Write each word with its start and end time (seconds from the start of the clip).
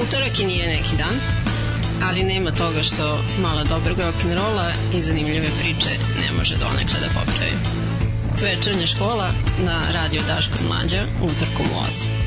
Utorak 0.00 0.40
i 0.40 0.46
nije 0.46 0.66
neki 0.66 0.96
dan, 0.96 1.14
ali 2.02 2.22
nema 2.22 2.50
toga 2.50 2.82
što 2.82 3.24
mala 3.42 3.64
dobrog 3.64 3.98
rock'n'rolla 3.98 4.72
i 4.94 5.02
zanimljive 5.02 5.48
priče 5.60 5.90
ne 6.20 6.32
može 6.38 6.56
donekle 6.56 7.00
da 7.00 7.06
popravi. 7.06 7.56
Večernja 8.42 8.86
škola 8.86 9.30
na 9.58 9.82
radio 9.94 10.22
Daško 10.22 10.58
Mlađa 10.68 11.06
utorkom 11.22 11.66
u 11.66 11.86
8. 11.88 12.21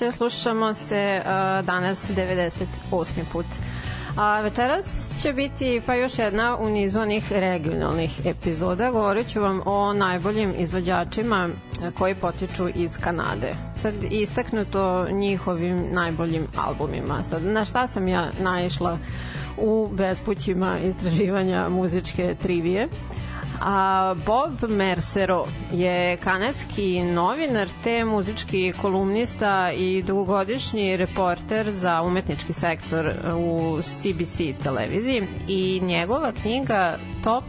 Večer, 0.00 0.12
slušamo 0.12 0.74
se 0.74 1.22
uh, 1.24 1.66
danas 1.66 2.10
98. 2.10 2.64
put. 3.32 3.46
A 4.16 4.40
večeras 4.40 5.12
će 5.22 5.32
biti 5.32 5.82
pa 5.86 5.94
još 5.94 6.18
jedna 6.18 6.56
u 6.56 6.68
nizu 6.68 7.00
onih 7.00 7.32
regionalnih 7.32 8.26
epizoda. 8.26 8.90
Govorit 8.90 9.28
ću 9.28 9.40
vam 9.40 9.60
o 9.64 9.92
najboljim 9.92 10.54
izvođačima 10.58 11.48
koji 11.94 12.14
potiču 12.14 12.68
iz 12.74 12.98
Kanade. 12.98 13.54
Sad 13.76 13.94
istaknuto 14.10 15.06
njihovim 15.10 15.84
najboljim 15.92 16.46
albumima. 16.56 17.24
Sad, 17.24 17.44
na 17.44 17.64
šta 17.64 17.86
sam 17.86 18.08
ja 18.08 18.30
naišla 18.40 18.98
u 19.56 19.88
bespućima 19.92 20.78
istraživanja 20.78 21.68
muzičke 21.68 22.34
trivije? 22.42 22.88
A 23.60 24.14
Bob 24.26 24.70
Mercero 24.70 25.44
je 25.72 26.16
kanadski 26.16 27.02
novinar 27.02 27.68
te 27.84 28.04
muzički 28.04 28.72
kolumnista 28.80 29.72
i 29.72 30.02
dugogodišnji 30.02 30.96
reporter 30.96 31.72
za 31.72 32.02
umetnički 32.02 32.52
sektor 32.52 33.12
u 33.36 33.78
CBC 33.82 34.62
televiziji 34.62 35.26
i 35.48 35.80
njegova 35.84 36.32
knjiga 36.32 36.98
Top 37.24 37.44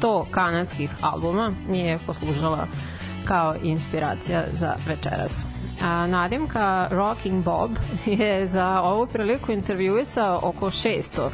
100 0.00 0.24
kanadskih 0.30 0.90
albuma 1.00 1.52
mi 1.68 1.78
je 1.78 1.98
poslužila 2.06 2.66
kao 3.24 3.54
inspiracija 3.62 4.44
za 4.52 4.74
večeras. 4.86 5.44
A, 5.82 6.06
Nadimka 6.06 6.88
Rocking 6.90 7.44
Bob 7.44 7.70
je 8.20 8.46
za 8.46 8.80
ovu 8.80 9.06
priliku 9.06 9.52
intervjuisao 9.52 10.40
oko 10.42 10.66
600 10.66 11.28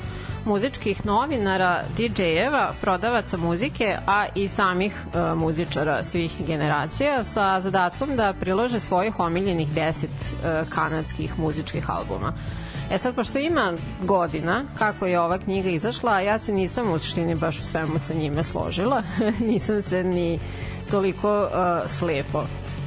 muzičkih 0.45 1.05
novinara, 1.07 1.83
DJ-eva, 1.97 2.73
prodavaca 2.81 3.37
muzike, 3.37 3.97
a 4.07 4.27
i 4.35 4.49
samih 4.49 4.95
e, 4.95 5.35
muzičara 5.35 6.03
svih 6.03 6.47
generacija 6.47 7.25
sa 7.25 7.61
zadatkom 7.61 8.17
da 8.17 8.35
prilože 8.41 8.81
svojih 8.81 9.19
omiljenih 9.19 9.69
10 9.69 10.05
e, 10.05 10.65
kanadskih 10.71 11.39
muzičkih 11.39 11.91
albuma. 11.91 12.33
E 12.91 12.99
sad, 12.99 13.15
pošto 13.15 13.39
ima 13.39 13.73
godina 14.03 14.65
kako 14.79 15.07
je 15.07 15.21
ova 15.21 15.39
knjiga 15.39 15.69
izašla, 15.69 16.21
ja 16.21 16.39
se 16.39 16.53
nisam 16.53 16.93
u 16.93 16.99
suštini 16.99 17.35
baš 17.35 17.61
u 17.61 17.63
svemu 17.63 17.99
sa 17.99 18.15
njime 18.15 18.45
složila, 18.45 19.03
nisam 19.51 19.83
se 19.83 20.05
ni 20.05 20.39
toliko 20.91 21.43
uh, 21.43 21.91
slepo 21.91 22.45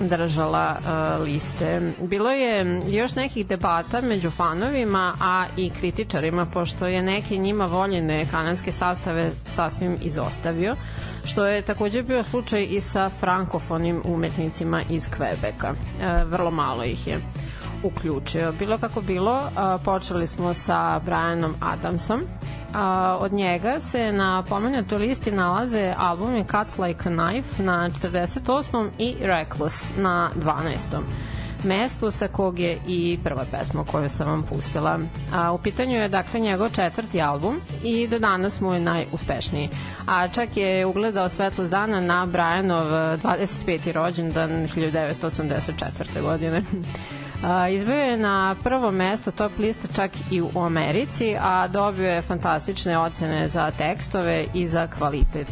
držala 0.09 0.75
uh, 0.79 1.23
liste. 1.25 1.94
Bilo 2.01 2.29
je 2.31 2.81
još 2.89 3.15
nekih 3.15 3.47
debata 3.47 4.01
među 4.01 4.29
fanovima, 4.29 5.13
a 5.21 5.45
i 5.57 5.69
kritičarima, 5.69 6.45
pošto 6.45 6.88
je 6.88 7.01
neke 7.03 7.38
njima 7.38 7.65
voljene 7.65 8.25
kanadske 8.31 8.71
sastave 8.71 9.31
sasvim 9.53 9.97
izostavio, 10.01 10.75
što 11.25 11.45
je 11.45 11.61
takođe 11.61 12.03
bio 12.03 12.23
slučaj 12.23 12.67
i 12.69 12.81
sa 12.81 13.09
frankofonim 13.09 14.01
umetnicima 14.05 14.81
iz 14.89 15.07
Kvebeka. 15.09 15.71
Uh, 15.71 16.31
vrlo 16.31 16.51
malo 16.51 16.83
ih 16.83 17.07
je 17.07 17.21
uključio. 17.83 18.51
Bilo 18.51 18.77
kako 18.77 19.01
bilo, 19.01 19.50
počeli 19.85 20.27
smo 20.27 20.53
sa 20.53 21.00
Brianom 21.00 21.56
Adamsom. 21.59 22.21
Od 23.19 23.33
njega 23.33 23.80
se 23.80 24.12
na 24.12 24.44
pomenutoj 24.50 24.97
listi 24.97 25.31
nalaze 25.31 25.94
albumi 25.97 26.44
Cuts 26.44 26.77
Like 26.77 27.09
a 27.09 27.12
Knife 27.12 27.63
na 27.63 27.89
48. 27.89 28.89
i 28.97 29.15
Reckless 29.21 29.91
na 29.97 30.31
12 30.35 31.01
mestu 31.63 32.12
sa 32.12 32.27
kog 32.27 32.59
je 32.59 32.77
i 32.88 33.19
prva 33.24 33.45
pesma 33.51 33.83
koju 33.83 34.09
sam 34.09 34.27
vam 34.27 34.44
pustila. 34.44 35.00
A, 35.33 35.51
u 35.51 35.57
pitanju 35.57 35.95
je 35.95 36.09
dakle 36.09 36.39
njegov 36.39 36.69
četvrti 36.69 37.21
album 37.21 37.62
i 37.83 38.07
do 38.07 38.19
danas 38.19 38.62
mu 38.62 38.74
je 38.74 38.79
najuspešniji. 38.79 39.69
A 40.07 40.27
čak 40.27 40.57
je 40.57 40.86
ugledao 40.86 41.29
svetlost 41.29 41.71
dana 41.71 42.01
na 42.01 42.25
Brianov 42.25 42.86
25. 42.86 43.91
rođendan 43.91 44.51
1984. 44.51 46.21
godine. 46.21 46.63
Izbio 47.72 47.95
je 47.95 48.18
na 48.18 48.56
prvo 48.63 48.92
mesto 48.92 49.31
top 49.31 49.51
lista 49.60 49.88
čak 49.95 50.12
i 50.31 50.42
u 50.42 50.60
Americi, 50.60 51.36
a 51.42 51.68
dobio 51.68 52.10
je 52.10 52.22
fantastične 52.22 52.98
ocene 52.98 53.48
za 53.48 53.72
tekstove 53.72 54.45
i 54.54 54.68
za 54.68 54.88
kvalitet 54.88 55.48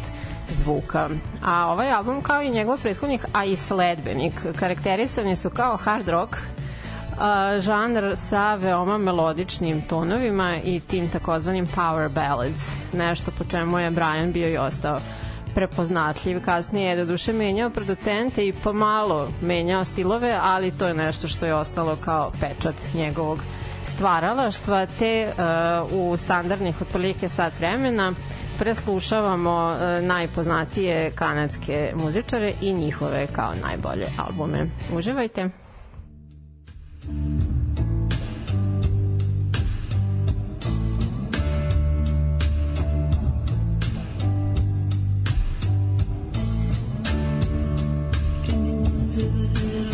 zvuka. 0.54 1.08
A 1.44 1.66
ovaj 1.66 1.92
album 1.92 2.22
kao 2.22 2.42
i 2.42 2.50
njegov 2.50 2.78
prethodnik, 2.78 3.24
a 3.32 3.44
i 3.44 3.56
sledbenik, 3.56 4.32
karakterisani 4.58 5.36
su 5.36 5.50
kao 5.50 5.76
hard 5.76 6.08
rock, 6.08 6.36
žanr 7.58 8.16
sa 8.16 8.54
veoma 8.54 8.98
melodičnim 8.98 9.82
tonovima 9.82 10.56
i 10.64 10.80
tim 10.80 11.08
takozvanim 11.08 11.66
power 11.66 12.08
ballads, 12.08 12.72
nešto 12.92 13.30
po 13.38 13.44
čemu 13.44 13.78
je 13.78 13.90
Brian 13.90 14.32
bio 14.32 14.48
i 14.48 14.56
ostao 14.56 14.98
prepoznatljiv. 15.54 16.44
Kasnije 16.44 16.88
je 16.88 16.96
do 16.96 17.04
duše 17.04 17.32
menjao 17.32 17.70
producente 17.70 18.46
i 18.46 18.52
pomalo 18.52 19.28
menjao 19.42 19.84
stilove, 19.84 20.38
ali 20.42 20.70
to 20.70 20.86
je 20.86 20.94
nešto 20.94 21.28
što 21.28 21.46
je 21.46 21.54
ostalo 21.54 21.96
kao 21.96 22.32
pečat 22.40 22.74
njegovog 22.94 23.38
stvaralaštva, 23.84 24.86
te 24.98 25.28
uh, 25.28 26.12
u 26.12 26.16
standardnih 26.16 26.82
otprilike 26.82 27.28
sat 27.28 27.58
vremena 27.58 28.12
preslušavamo 28.58 29.70
uh, 30.00 30.06
najpoznatije 30.06 31.10
kanadske 31.10 31.92
muzičare 31.94 32.52
i 32.60 32.72
njihove 32.72 33.26
kao 33.26 33.52
najbolje 33.62 34.06
albume. 34.18 34.66
Uživajte! 34.92 35.50
to 49.12 49.20
the 49.20 49.91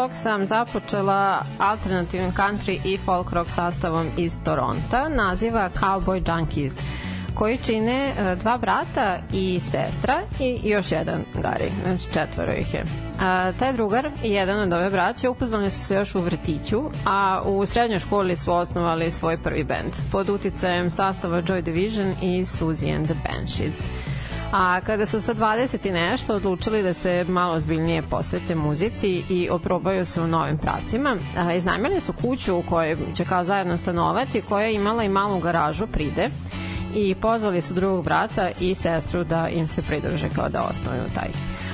blog 0.00 0.14
sam 0.14 0.46
započela 0.46 1.42
alternativnim 1.58 2.32
country 2.32 2.80
i 2.84 2.98
folk 2.98 3.32
rock 3.32 3.50
sastavom 3.50 4.10
iz 4.16 4.38
Toronta, 4.44 5.08
naziva 5.08 5.70
Cowboy 5.80 6.38
Junkies 6.38 6.72
koji 7.34 7.58
čine 7.58 8.14
e, 8.16 8.36
dva 8.36 8.58
brata 8.58 9.18
i 9.32 9.60
sestra 9.60 10.22
i 10.38 10.60
još 10.64 10.92
jedan 10.92 11.24
Gari, 11.34 11.72
znači 11.84 12.12
četvoro 12.12 12.52
ih 12.52 12.74
je. 12.74 12.82
A, 13.20 13.52
taj 13.58 13.72
drugar 13.72 14.10
i 14.24 14.30
jedan 14.30 14.60
od 14.60 14.72
ove 14.72 14.90
braće 14.90 15.28
upoznali 15.28 15.70
su 15.70 15.80
se 15.80 15.94
još 15.94 16.14
u 16.14 16.20
vrtiću, 16.20 16.82
a 17.06 17.42
u 17.46 17.66
srednjoj 17.66 17.98
školi 17.98 18.36
su 18.36 18.52
osnovali 18.52 19.10
svoj 19.10 19.42
prvi 19.42 19.64
bend 19.64 19.92
pod 20.12 20.28
uticajem 20.28 20.90
sastava 20.90 21.42
Joy 21.42 21.60
Division 21.60 22.14
i 22.22 22.44
Suzy 22.44 22.96
and 22.96 23.04
the 23.04 23.14
Banshees. 23.28 23.90
A 24.52 24.80
kada 24.80 25.06
su 25.06 25.20
sa 25.20 25.34
20 25.34 25.88
i 25.88 25.92
nešto 25.92 26.34
odlučili 26.34 26.82
da 26.82 26.94
se 26.94 27.24
malo 27.28 27.60
zbiljnije 27.60 28.02
posvete 28.02 28.54
muzici 28.54 29.22
i 29.28 29.48
oprobaju 29.50 30.04
se 30.04 30.20
u 30.20 30.26
novim 30.26 30.58
pravcima, 30.58 31.16
iznajmili 31.56 32.00
su 32.00 32.12
kuću 32.12 32.56
u 32.56 32.62
kojoj 32.62 32.96
će 33.14 33.24
kao 33.24 33.44
zajedno 33.44 33.76
stanovati, 33.76 34.42
koja 34.42 34.66
je 34.66 34.74
imala 34.74 35.04
i 35.04 35.08
malu 35.08 35.40
garažu 35.40 35.86
pride 35.86 36.28
i 36.94 37.14
pozvali 37.14 37.62
su 37.62 37.74
drugog 37.74 38.04
brata 38.04 38.50
i 38.60 38.74
sestru 38.74 39.24
da 39.24 39.48
im 39.48 39.68
se 39.68 39.82
pridruže 39.82 40.28
kao 40.28 40.48
da 40.48 40.62
osnovaju 40.62 41.04
taj 41.14 41.28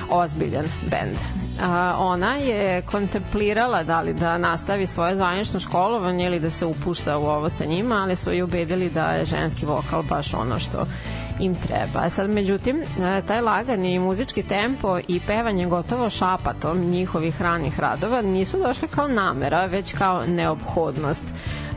ozbiljan 0.09 0.65
bend. 0.81 1.17
A, 1.63 1.95
ona 1.99 2.35
je 2.35 2.81
kontemplirala 2.81 3.83
da 3.83 4.01
li 4.01 4.13
da 4.13 4.37
nastavi 4.37 4.85
svoje 4.85 5.15
zvanično 5.15 5.59
školovanje 5.59 6.25
ili 6.25 6.39
da 6.39 6.49
se 6.49 6.65
upušta 6.65 7.17
u 7.17 7.25
ovo 7.25 7.49
sa 7.49 7.65
njima, 7.65 7.95
ali 7.95 8.15
su 8.15 8.33
i 8.33 8.41
ubedili 8.41 8.89
da 8.89 9.11
je 9.11 9.25
ženski 9.25 9.65
vokal 9.65 10.03
baš 10.03 10.33
ono 10.33 10.59
što 10.59 10.85
im 11.39 11.55
treba. 11.55 12.05
E 12.05 12.09
sad, 12.09 12.29
međutim, 12.29 12.81
e, 12.81 13.21
taj 13.27 13.41
lagani 13.41 13.99
muzički 13.99 14.43
tempo 14.43 14.99
i 15.07 15.19
pevanje 15.19 15.65
gotovo 15.65 16.09
šapatom 16.09 16.79
njihovih 16.79 17.41
ranih 17.41 17.79
radova 17.79 18.21
nisu 18.21 18.57
došli 18.57 18.87
kao 18.87 19.07
namera, 19.07 19.65
već 19.65 19.93
kao 19.93 20.25
neophodnost. 20.25 21.23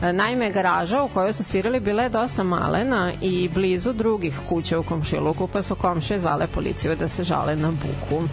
E, 0.03 0.13
naime, 0.13 0.51
garaža 0.51 1.03
u 1.03 1.07
kojoj 1.07 1.33
su 1.33 1.43
svirali 1.43 1.79
bila 1.79 2.03
je 2.03 2.09
dosta 2.09 2.43
malena 2.43 3.11
i 3.21 3.49
blizu 3.53 3.93
drugih 3.93 4.39
kuća 4.49 4.79
u 4.79 4.83
komšiluku, 4.83 5.47
pa 5.47 5.63
su 5.63 5.75
komšije 5.75 6.19
zvale 6.19 6.47
policiju 6.47 6.95
da 6.95 7.07
se 7.07 7.23
žale 7.23 7.55
na 7.55 7.71
buku. 7.71 8.23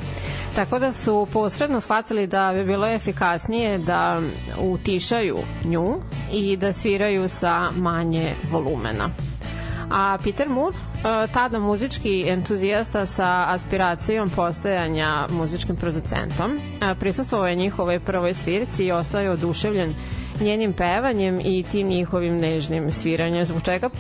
Tako 0.55 0.79
da 0.79 0.93
su 0.93 1.27
posredno 1.33 1.81
shvatili 1.81 2.27
da 2.27 2.53
bi 2.55 2.65
bilo 2.65 2.87
efikasnije 2.87 3.79
da 3.79 4.21
utišaju 4.61 5.39
nju 5.65 5.95
i 6.33 6.57
da 6.57 6.73
sviraju 6.73 7.29
sa 7.29 7.71
manje 7.71 8.35
volumena. 8.51 9.11
A 9.91 10.19
Peter 10.25 10.49
Moore, 10.49 10.77
e, 10.77 11.27
tada 11.33 11.59
muzički 11.59 12.29
entuzijasta 12.29 13.07
sa 13.07 13.45
aspiracijom 13.49 14.31
postajanja 14.31 15.27
muzičkim 15.31 15.77
producentom, 15.77 16.59
e, 16.81 16.95
prisustvovao 16.95 17.49
je 17.49 17.55
njihovoj 17.57 18.01
prvoj 18.01 18.35
svirci 18.35 18.85
i 18.87 18.93
ostao 18.93 19.21
je 19.21 19.31
oduševljen 19.31 19.95
njenim 20.41 20.73
pevanjem 20.73 21.41
i 21.45 21.65
tim 21.73 21.89
njihovim 21.89 22.37
nežnim 22.37 22.93
sviranjem, 22.93 23.45
zbog 23.45 23.63
čega 23.63 23.91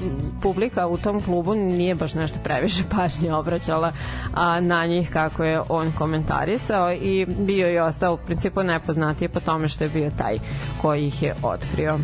publika 0.42 0.86
u 0.86 0.98
tom 0.98 1.22
klubu 1.22 1.54
nije 1.54 1.94
baš 1.94 2.14
nešto 2.14 2.38
previše 2.44 2.82
pažnje 2.90 3.32
obraćala 3.32 3.92
a, 4.34 4.60
na 4.60 4.86
njih 4.86 5.10
kako 5.10 5.44
je 5.44 5.60
on 5.68 5.92
komentarisao 5.92 6.92
i 6.92 7.26
bio 7.26 7.68
je 7.68 7.82
ostao 7.82 8.14
u 8.14 8.18
principu 8.18 8.62
nepoznatije 8.62 9.28
po 9.28 9.40
tome 9.40 9.68
što 9.68 9.84
je 9.84 9.90
bio 9.90 10.10
taj 10.18 10.38
koji 10.82 11.06
ih 11.06 11.22
je 11.22 11.34
otkrio 11.42 11.98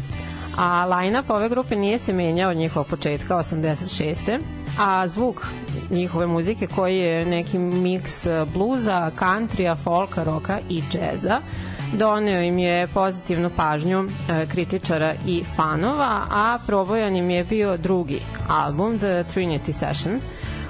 a 0.59 0.85
line-up 0.87 1.31
ove 1.31 1.49
grupe 1.49 1.77
nije 1.77 1.99
se 1.99 2.13
menjao 2.13 2.51
od 2.51 2.57
njihovog 2.57 2.87
početka 2.87 3.35
86. 3.37 4.41
a 4.79 5.09
zvuk 5.09 5.47
njihove 5.91 6.27
muzike 6.27 6.67
koji 6.67 6.99
je 6.99 7.27
neki 7.27 7.59
miks 7.59 8.27
bluza, 8.55 9.11
countrya, 9.19 9.75
folka, 9.75 10.25
roka 10.25 10.59
i 10.69 10.83
džeza 10.91 11.41
doneo 11.93 12.43
im 12.43 12.59
je 12.59 12.87
pozitivnu 12.87 13.51
pažnju 13.57 14.05
e, 14.05 14.47
kritičara 14.47 15.15
i 15.27 15.45
fanova, 15.57 16.27
a 16.31 16.59
probojan 16.67 17.17
im 17.17 17.31
je 17.31 17.45
bio 17.45 17.77
drugi 17.77 18.21
album 18.49 18.99
The 18.99 19.25
Trinity 19.35 19.73
Session 19.73 20.19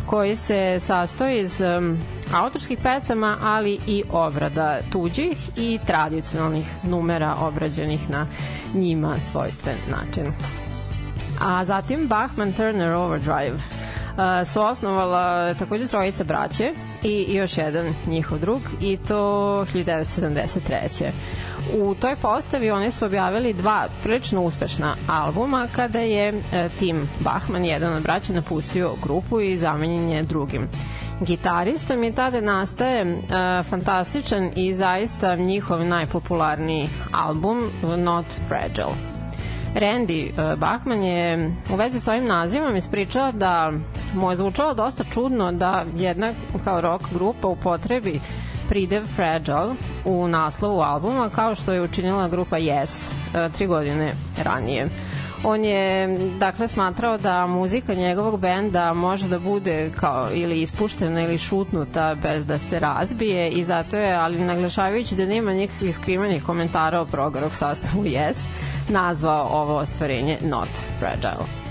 koji 0.06 0.36
se 0.36 0.80
sastoji 0.80 1.40
iz 1.40 1.60
um, 1.60 1.98
autorskih 2.34 2.78
pesama, 2.82 3.36
ali 3.42 3.80
i 3.86 4.02
obrada 4.10 4.78
tuđih 4.92 5.36
i 5.56 5.78
tradicionalnih 5.86 6.66
numera 6.82 7.36
obrađenih 7.40 8.10
na 8.10 8.26
njima 8.74 9.16
svojstven 9.32 9.76
način. 9.90 10.32
A 11.40 11.64
zatim 11.64 12.06
Bachman 12.08 12.52
Turner 12.52 12.92
Overdrive 12.92 13.52
uh, 13.54 14.48
su 14.48 14.60
osnovala 14.60 15.54
takođe 15.54 15.86
trojica 15.86 16.24
braće 16.24 16.72
i 17.02 17.34
još 17.34 17.58
jedan 17.58 17.94
njihov 18.06 18.38
drug 18.38 18.62
i 18.80 18.96
to 18.96 19.14
1973 19.74 21.10
u 21.72 21.94
toj 21.94 22.16
postavi 22.16 22.70
oni 22.70 22.90
su 22.90 23.04
objavili 23.04 23.52
dva 23.52 23.88
prilično 24.02 24.42
uspešna 24.42 24.96
albuma 25.08 25.68
kada 25.72 25.98
je 25.98 26.28
e, 26.52 26.68
Tim 26.78 27.08
Bachman, 27.20 27.64
jedan 27.64 27.94
od 27.94 28.02
braća, 28.02 28.32
napustio 28.32 28.92
grupu 29.02 29.40
i 29.40 29.56
zamenjen 29.56 30.08
je 30.08 30.22
drugim 30.22 30.68
gitaristom 31.20 32.04
i 32.04 32.14
tada 32.14 32.40
nastaje 32.40 33.00
e, 33.00 33.16
fantastičan 33.62 34.50
i 34.56 34.74
zaista 34.74 35.36
njihov 35.36 35.84
najpopularniji 35.86 36.88
album 37.12 37.70
Not 37.96 38.26
Fragile. 38.48 38.94
Randy 39.74 40.28
e, 40.28 40.56
Bachman 40.56 41.02
je 41.02 41.52
u 41.72 41.76
vezi 41.76 42.00
sa 42.00 42.12
ovim 42.12 42.24
nazivom 42.24 42.76
ispričao 42.76 43.32
da 43.32 43.72
mu 44.14 44.30
je 44.30 44.36
zvučalo 44.36 44.74
dosta 44.74 45.04
čudno 45.04 45.52
da 45.52 45.84
jedna 45.96 46.32
kao 46.64 46.80
rock 46.80 47.04
grupa 47.14 47.48
upotrebi 47.48 48.20
pridev 48.74 49.06
Fragile 49.06 49.74
u 50.04 50.28
naslovu 50.28 50.80
albuma 50.80 51.28
kao 51.28 51.54
što 51.54 51.72
je 51.72 51.82
učinila 51.82 52.28
grupa 52.28 52.56
Yes 52.56 53.10
e, 53.34 53.48
tri 53.48 53.66
godine 53.66 54.12
ranije. 54.42 54.88
On 55.44 55.64
je 55.64 56.18
dakle 56.38 56.68
smatrao 56.68 57.18
da 57.18 57.46
muzika 57.46 57.94
njegovog 57.94 58.40
benda 58.40 58.92
može 58.92 59.28
da 59.28 59.38
bude 59.38 59.92
kao 59.96 60.28
ili 60.32 60.62
ispuštena 60.62 61.20
ili 61.20 61.38
šutnuta 61.38 62.14
bez 62.22 62.46
da 62.46 62.58
se 62.58 62.78
razbije 62.78 63.50
i 63.50 63.64
zato 63.64 63.96
je, 63.96 64.14
ali 64.14 64.44
naglašavajući 64.44 65.14
da 65.14 65.26
nema 65.26 65.52
nikakvih 65.52 65.94
skrivenih 65.94 66.44
komentara 66.44 67.00
o 67.00 67.06
progorog 67.06 67.54
sastavu 67.54 68.04
Yes, 68.04 68.36
nazvao 68.88 69.48
ovo 69.52 69.76
ostvarenje 69.76 70.38
Not 70.42 70.70
Fragile. 70.98 71.64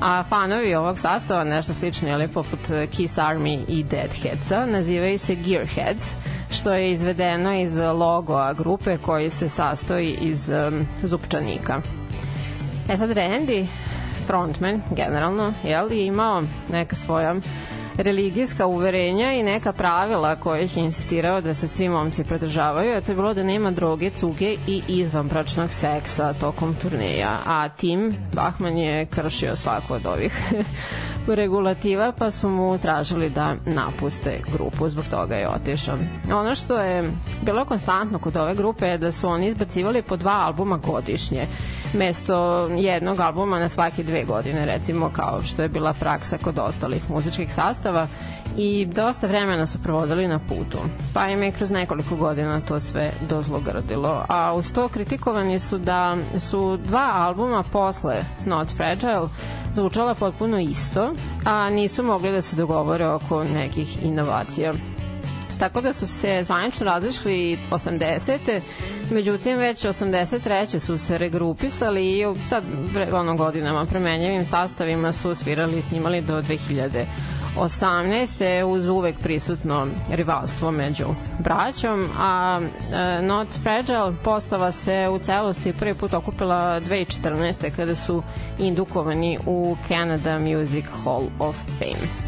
A 0.00 0.22
fanovi 0.28 0.74
ovog 0.74 0.98
sastava, 0.98 1.44
nešto 1.44 1.74
slično, 1.74 2.12
ali 2.12 2.28
poput 2.28 2.60
Kiss 2.90 3.18
Army 3.18 3.64
i 3.68 3.84
Deadheadsa, 3.84 4.66
nazivaju 4.66 5.18
se 5.18 5.34
Gearheads, 5.34 6.12
što 6.50 6.72
je 6.72 6.90
izvedeno 6.90 7.54
iz 7.54 7.78
logoa 7.78 8.52
grupe 8.52 8.98
koji 8.98 9.30
se 9.30 9.48
sastoji 9.48 10.16
iz 10.20 10.48
um, 10.48 10.86
zupčanika. 11.02 11.80
E 12.88 12.96
sad 12.96 13.10
Randy, 13.10 13.66
frontman 14.26 14.82
generalno, 14.96 15.52
je 15.64 15.82
li 15.82 16.06
imao 16.06 16.42
neka 16.70 16.96
svoja 16.96 17.34
religijska 17.98 18.66
uverenja 18.66 19.32
i 19.32 19.42
neka 19.42 19.72
pravila 19.72 20.36
koje 20.36 20.64
ih 20.64 20.76
insistirao 20.76 21.40
da 21.40 21.54
se 21.54 21.68
svi 21.68 21.88
momci 21.88 22.24
prodržavaju, 22.24 22.96
a 22.96 23.00
to 23.00 23.12
je 23.12 23.16
bilo 23.16 23.34
da 23.34 23.42
nema 23.42 23.70
droge, 23.70 24.10
cuge 24.10 24.56
i 24.66 24.82
izvanbračnog 24.88 25.72
seksa 25.72 26.32
tokom 26.32 26.74
turneja. 26.74 27.40
A 27.46 27.68
Tim 27.68 28.16
Bachman 28.32 28.78
je 28.78 29.06
kršio 29.06 29.56
svako 29.56 29.94
od 29.94 30.06
ovih 30.06 30.52
regulativa, 31.34 32.12
pa 32.18 32.30
su 32.30 32.48
mu 32.48 32.78
tražili 32.78 33.30
da 33.30 33.54
napuste 33.66 34.40
grupu, 34.52 34.88
zbog 34.88 35.04
toga 35.10 35.34
je 35.34 35.48
otišao. 35.48 35.96
Ono 36.32 36.54
što 36.54 36.78
je 36.78 37.12
bilo 37.42 37.64
konstantno 37.64 38.18
kod 38.18 38.36
ove 38.36 38.54
grupe 38.54 38.86
je 38.86 38.98
da 38.98 39.12
su 39.12 39.28
oni 39.28 39.46
izbacivali 39.46 40.02
po 40.02 40.16
dva 40.16 40.40
albuma 40.44 40.76
godišnje, 40.76 41.46
mesto 41.94 42.66
jednog 42.66 43.20
albuma 43.20 43.58
na 43.58 43.68
svake 43.68 44.02
dve 44.02 44.24
godine, 44.24 44.66
recimo 44.66 45.10
kao 45.12 45.42
što 45.42 45.62
je 45.62 45.68
bila 45.68 45.92
praksa 45.92 46.38
kod 46.38 46.58
ostalih 46.58 47.10
muzičkih 47.10 47.54
sastava 47.54 48.06
i 48.56 48.86
dosta 48.86 49.26
vremena 49.26 49.66
su 49.66 49.82
provodili 49.82 50.28
na 50.28 50.38
putu. 50.38 50.78
Pa 51.14 51.28
im 51.28 51.42
je 51.42 51.52
kroz 51.52 51.70
nekoliko 51.70 52.16
godina 52.16 52.60
to 52.60 52.80
sve 52.80 53.12
dozlogrdilo. 53.28 54.24
A 54.28 54.54
uz 54.54 54.72
to 54.72 54.88
kritikovani 54.88 55.58
su 55.58 55.78
da 55.78 56.16
su 56.38 56.76
dva 56.76 57.12
albuma 57.14 57.62
posle 57.62 58.24
Not 58.46 58.76
Fragile 58.76 59.28
zvučala 59.76 60.14
potpuno 60.14 60.60
isto, 60.60 61.14
a 61.44 61.70
nisu 61.70 62.02
mogli 62.02 62.32
da 62.32 62.42
se 62.42 62.56
dogovore 62.56 63.06
oko 63.06 63.44
nekih 63.44 64.04
inovacija. 64.04 64.72
Tako 65.58 65.80
da 65.80 65.92
su 65.92 66.06
se 66.06 66.42
zvanično 66.44 66.86
različili 66.86 67.58
80. 67.70 68.60
Međutim, 69.10 69.58
već 69.58 69.84
83. 69.84 70.78
su 70.78 70.98
se 70.98 71.18
regrupisali 71.18 72.18
i 72.18 72.24
sad 72.44 72.64
ono 73.12 73.36
godinama 73.36 73.86
premenjivim 73.86 74.46
sastavima 74.46 75.12
su 75.12 75.34
svirali 75.34 75.78
i 75.78 75.82
snimali 75.82 76.20
do 76.20 76.42
2000 76.42 77.06
18. 77.58 78.64
uz 78.64 78.88
uvek 78.88 79.18
prisutno 79.18 79.86
rivalstvo 80.10 80.70
među 80.70 81.04
braćom, 81.38 82.08
a 82.18 82.60
e, 82.92 83.22
Not 83.22 83.48
Fragile 83.62 84.12
postava 84.24 84.72
se 84.72 85.08
u 85.12 85.18
celosti 85.18 85.72
prvi 85.72 85.94
put 85.94 86.14
okupila 86.14 86.80
2014. 86.80 87.70
kada 87.76 87.94
su 87.94 88.22
indukovani 88.58 89.38
u 89.46 89.76
Canada 89.88 90.38
Music 90.38 90.84
Hall 91.04 91.24
of 91.38 91.56
Fame. 91.78 92.26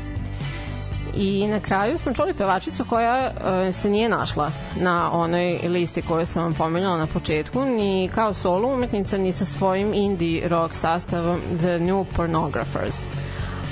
I 1.14 1.46
na 1.46 1.60
kraju 1.60 1.98
smo 1.98 2.12
čuli 2.12 2.34
pevačicu 2.34 2.84
koja 2.84 3.30
uh, 3.30 3.74
se 3.74 3.90
nije 3.90 4.08
našla 4.08 4.50
na 4.80 5.12
onoj 5.12 5.58
listi 5.68 6.02
koju 6.02 6.26
sam 6.26 6.42
vam 6.42 6.54
pomenula 6.54 6.98
na 6.98 7.06
početku, 7.06 7.64
ni 7.64 8.10
kao 8.14 8.34
solo 8.34 8.68
umetnica, 8.68 9.18
ni 9.18 9.32
sa 9.32 9.44
svojim 9.44 9.94
indie 9.94 10.48
rock 10.48 10.74
sastavom 10.74 11.40
The 11.58 11.78
New 11.78 12.04
Pornographers 12.16 13.06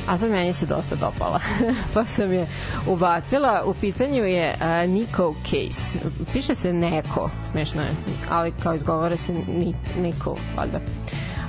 a 0.08 0.18
sad 0.18 0.30
meni 0.30 0.52
se 0.52 0.66
dosta 0.66 0.94
dopala, 0.94 1.40
pa 1.94 2.04
sam 2.04 2.32
je 2.32 2.46
ubacila. 2.86 3.62
U 3.66 3.74
pitanju 3.74 4.24
je 4.24 4.54
uh, 4.54 4.90
Nico 4.90 5.34
Case. 5.42 5.98
Piše 6.32 6.54
se 6.54 6.72
Neko, 6.72 7.30
smešno 7.50 7.82
je, 7.82 7.96
ali 8.30 8.52
kao 8.62 8.74
izgovore 8.74 9.16
se 9.16 9.32
ni, 9.32 9.74
Nico, 9.98 10.36
valjda. 10.56 10.80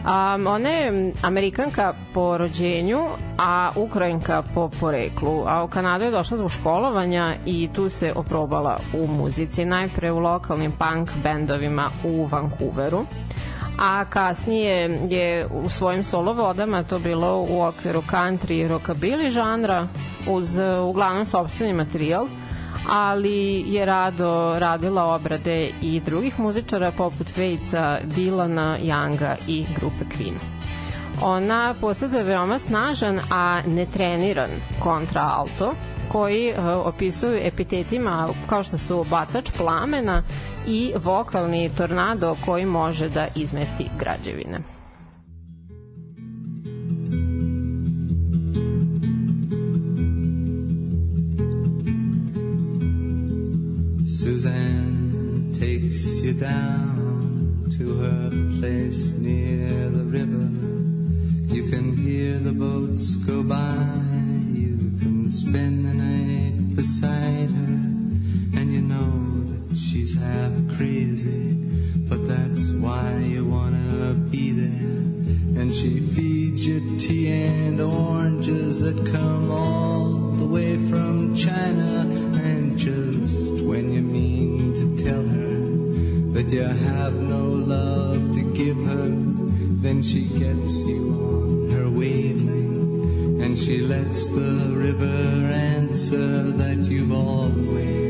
Um, 0.07 0.47
ona 0.47 0.69
je 0.69 1.13
Amerikanka 1.21 1.93
po 2.13 2.37
rođenju, 2.37 3.05
a 3.37 3.69
Ukrajinka 3.75 4.43
po 4.53 4.69
poreklu. 4.79 5.43
A 5.47 5.63
u 5.63 5.67
Kanadu 5.67 6.03
je 6.03 6.11
došla 6.11 6.37
zbog 6.37 6.51
školovanja 6.51 7.35
i 7.45 7.69
tu 7.73 7.89
se 7.89 8.13
oprobala 8.15 8.79
u 8.93 9.07
muzici. 9.07 9.65
Najpre 9.65 10.11
u 10.11 10.19
lokalnim 10.19 10.71
punk 10.71 11.09
bendovima 11.23 11.89
u 12.03 12.25
Vancouveru 12.25 13.05
a 13.77 14.05
kasnije 14.05 14.99
je 15.09 15.47
u 15.51 15.69
svojim 15.69 16.03
solo 16.03 16.33
vodama 16.33 16.83
to 16.83 16.99
bilo 16.99 17.45
u 17.49 17.61
okviru 17.61 18.01
country 18.01 18.51
i 18.51 18.67
rockabilly 18.67 19.29
žanra 19.29 19.87
uz 20.29 20.57
uglavnom 20.89 21.25
sobstveni 21.25 21.73
materijal 21.73 22.27
ali 22.89 23.63
je 23.67 23.85
rado 23.85 24.59
radila 24.59 25.03
obrade 25.15 25.69
i 25.81 25.99
drugih 25.99 26.39
muzičara 26.39 26.91
poput 26.91 27.37
Vejca, 27.37 27.99
Dilana, 28.03 28.77
Younga 28.81 29.35
i 29.47 29.65
grupe 29.75 30.05
Queen. 30.05 30.37
Ona 31.21 31.75
posjeduje 31.81 32.23
veoma 32.23 32.59
snažan, 32.59 33.19
a 33.31 33.61
netreniran 33.67 34.49
kontraalto, 34.79 35.73
koji 36.11 36.53
uh, 36.53 36.65
opisuju 36.85 37.39
epitetima 37.43 38.27
kao 38.49 38.63
što 38.63 38.77
su 38.77 39.05
bacač 39.09 39.51
plamena 39.57 40.21
i 40.67 40.93
vokalni 41.03 41.69
tornado 41.77 42.35
koji 42.45 42.65
može 42.65 43.09
da 43.09 43.27
izmesti 43.35 43.85
građevine. 43.99 44.59
Suzanne 54.19 55.53
takes 55.53 56.21
you 56.23 56.33
down 56.33 57.69
to 57.77 57.95
her 58.01 58.29
place 58.59 59.13
near 59.17 59.89
the 59.91 60.03
river. 60.03 60.47
You 61.55 61.71
can 61.71 61.95
hear 61.95 62.39
the 62.39 62.51
boats 62.51 63.15
go 63.25 63.43
by. 63.43 63.97
You 64.53 64.77
can 64.99 65.29
spend 65.29 65.85
the 65.85 65.93
night 65.93 66.75
beside 66.75 67.51
her. 67.51 67.76
She's 69.97 70.13
half 70.13 70.51
crazy, 70.77 71.55
but 72.07 72.27
that's 72.27 72.69
why 72.69 73.17
you 73.17 73.43
wanna 73.45 74.13
be 74.13 74.51
there. 74.51 75.01
And 75.59 75.73
she 75.73 75.99
feeds 75.99 76.67
you 76.67 76.99
tea 76.99 77.31
and 77.31 77.81
oranges 77.81 78.79
that 78.81 78.95
come 79.07 79.49
all 79.49 80.09
the 80.37 80.45
way 80.45 80.77
from 80.87 81.33
China. 81.33 82.05
And 82.43 82.77
just 82.77 83.63
when 83.63 83.91
you 83.91 84.03
mean 84.03 84.75
to 84.75 85.03
tell 85.03 85.25
her 85.27 85.59
that 86.33 86.47
you 86.53 86.61
have 86.61 87.15
no 87.15 87.45
love 87.47 88.35
to 88.35 88.43
give 88.53 88.77
her, 88.77 89.09
then 89.81 90.03
she 90.03 90.25
gets 90.25 90.85
you 90.85 91.01
on 91.25 91.71
her 91.71 91.89
wavelength. 91.89 93.41
And 93.43 93.57
she 93.57 93.79
lets 93.79 94.29
the 94.29 94.69
river 94.69 95.47
answer 95.51 96.43
that 96.51 96.77
you've 96.77 97.11
always 97.11 98.06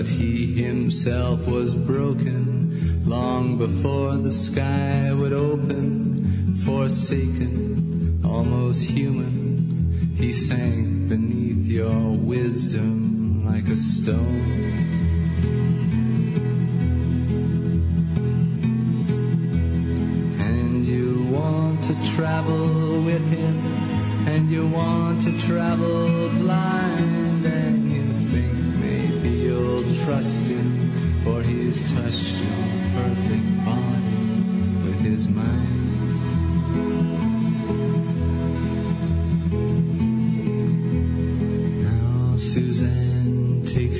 But 0.00 0.08
he 0.08 0.46
himself 0.54 1.46
was 1.46 1.74
broken 1.74 3.04
long 3.04 3.58
before 3.58 4.16
the 4.16 4.32
sky 4.32 4.79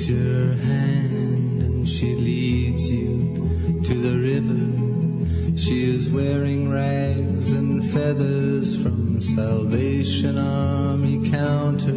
takes 0.01 0.09
your 0.09 0.53
hand 0.53 1.61
and 1.61 1.87
she 1.87 2.15
leads 2.15 2.89
you 2.89 3.83
to 3.85 3.93
the 3.93 4.17
river. 4.17 5.57
She 5.57 5.95
is 5.95 6.09
wearing 6.09 6.71
rags 6.71 7.51
and 7.51 7.83
feathers 7.91 8.81
from 8.81 9.19
Salvation 9.19 10.37
Army 10.37 11.29
counters, 11.29 11.93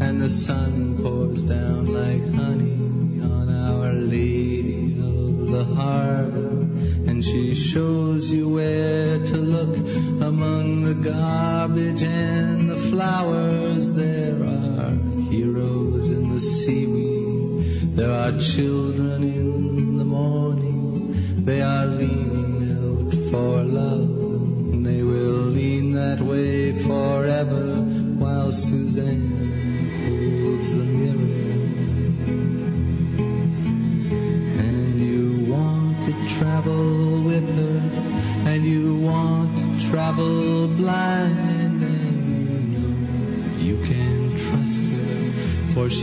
and 0.00 0.20
the 0.20 0.28
sun 0.28 0.98
pours 1.02 1.42
down 1.44 1.86
like 1.86 2.22
honey 2.34 3.20
on 3.22 3.48
Our 3.48 3.92
Lady 3.92 4.96
of 5.00 5.48
the 5.50 5.64
Harbor. 5.64 6.48
And 7.08 7.24
she 7.24 7.54
shows 7.54 8.32
you 8.32 8.45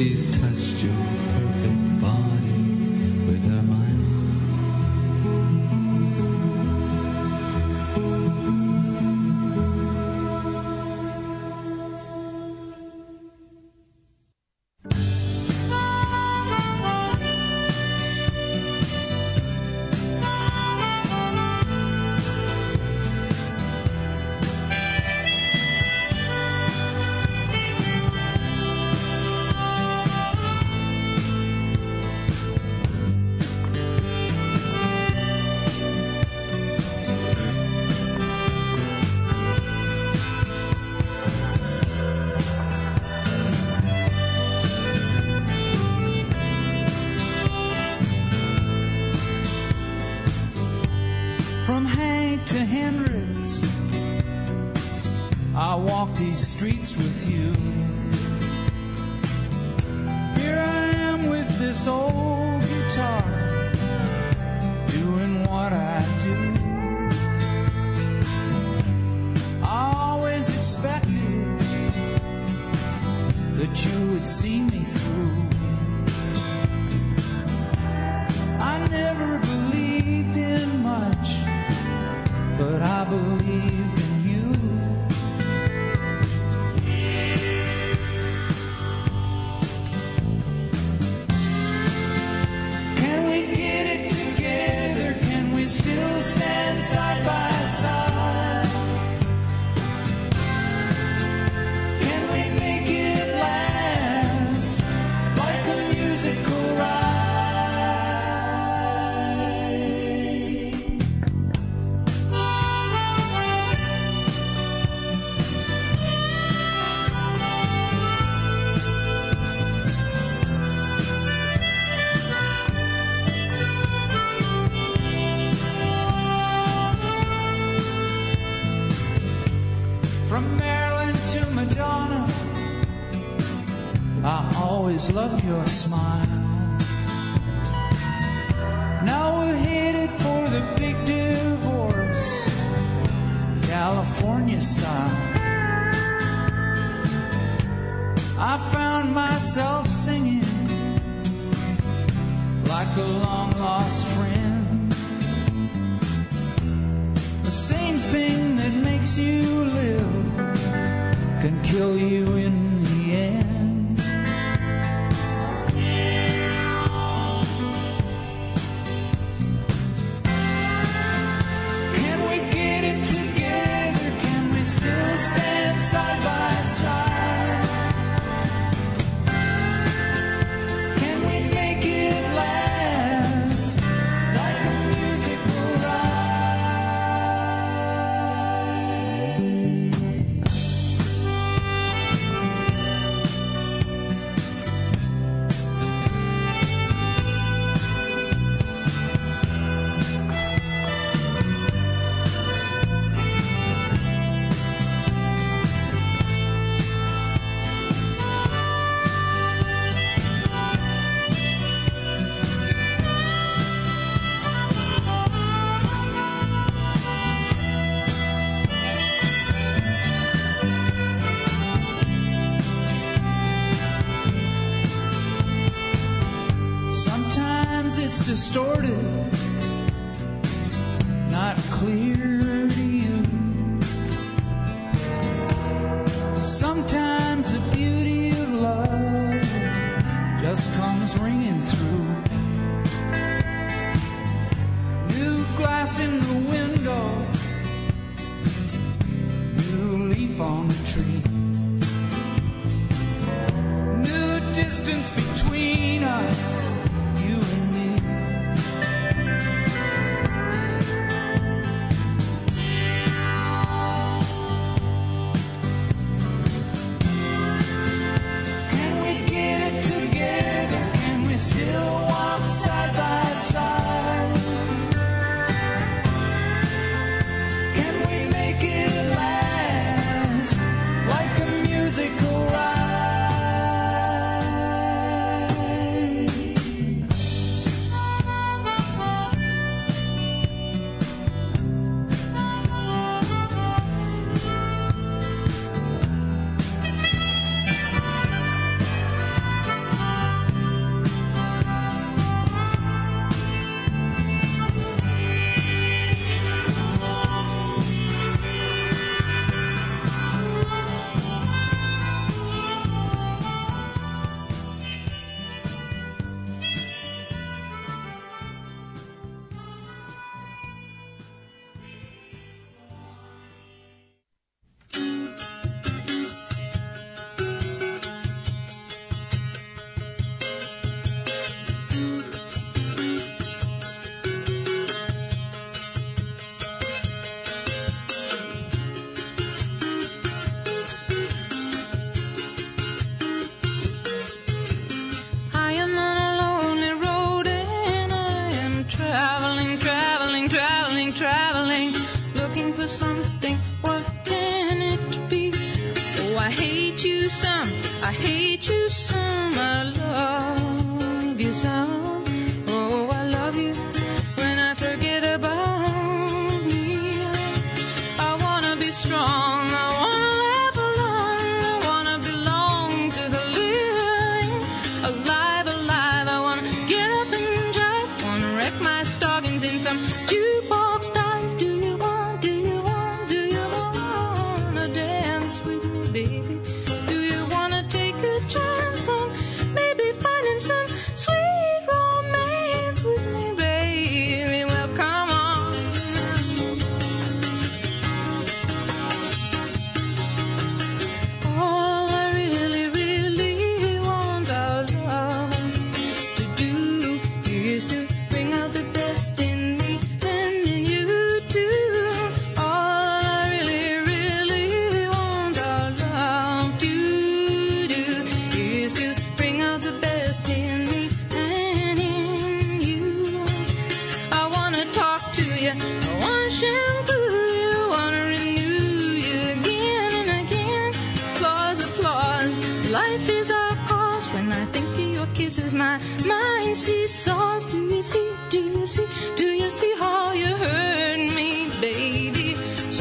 she's 0.04 0.26
touched 0.38 0.84
your 0.84 1.13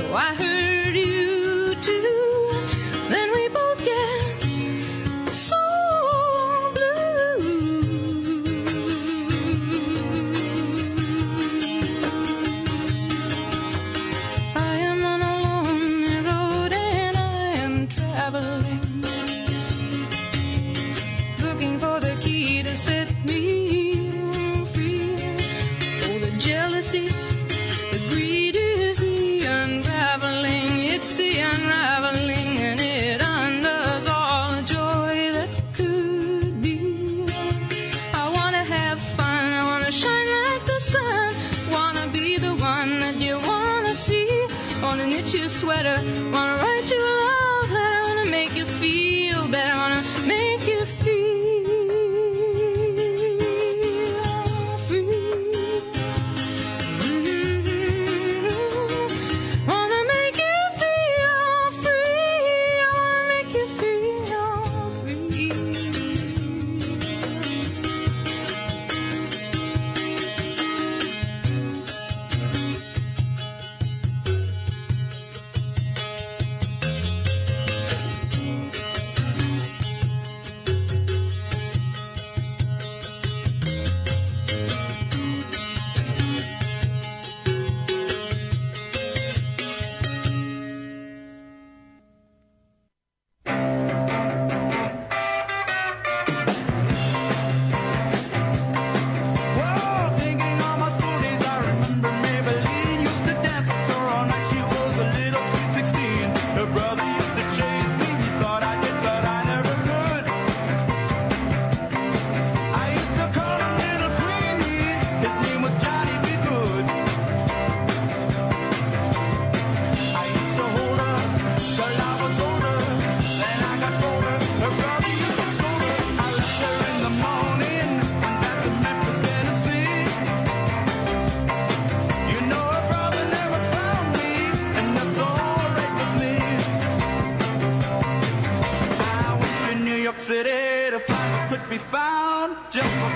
So 0.02 0.14
I 0.14 0.34
heard. 0.34 0.51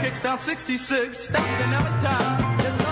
kicks 0.07 0.23
down 0.23 0.39
66, 0.39 1.19
stopping 1.19 1.73
time. 2.01 2.86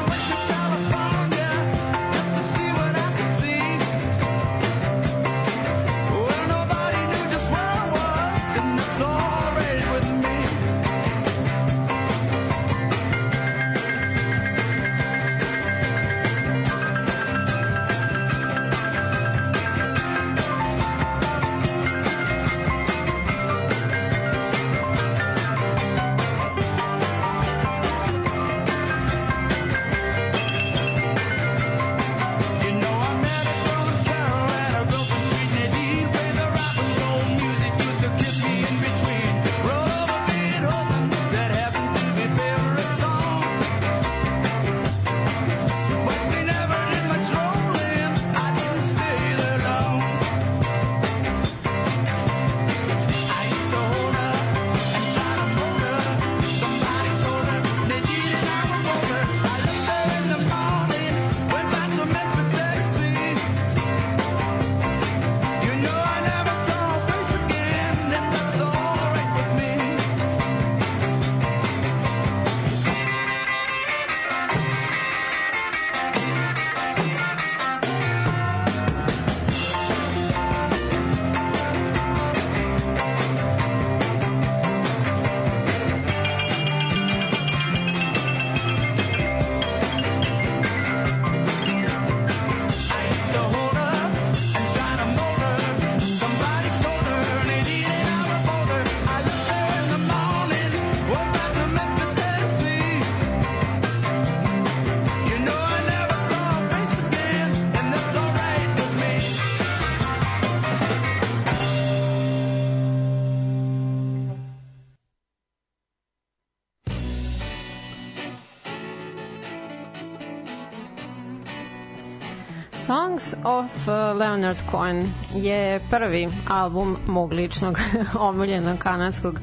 Songs 123.25 123.35
of 123.45 123.89
uh, 123.89 124.19
Leonard 124.19 124.57
Cohen 124.71 125.13
je 125.35 125.81
prvi 125.91 126.29
album 126.49 126.97
mog 127.07 127.33
ličnog 127.33 127.79
omiljenog 128.29 128.79
kanadskog 128.79 129.41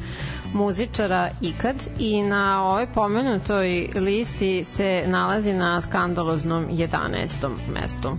muzičara 0.54 1.30
ikad 1.42 1.76
i 2.00 2.22
na 2.22 2.64
ovoj 2.64 2.88
pomenutoj 2.94 3.90
listi 3.96 4.64
se 4.64 5.04
nalazi 5.08 5.54
na 5.54 5.82
skandaloznom 5.82 6.68
11. 6.72 7.50
mestu. 7.74 8.18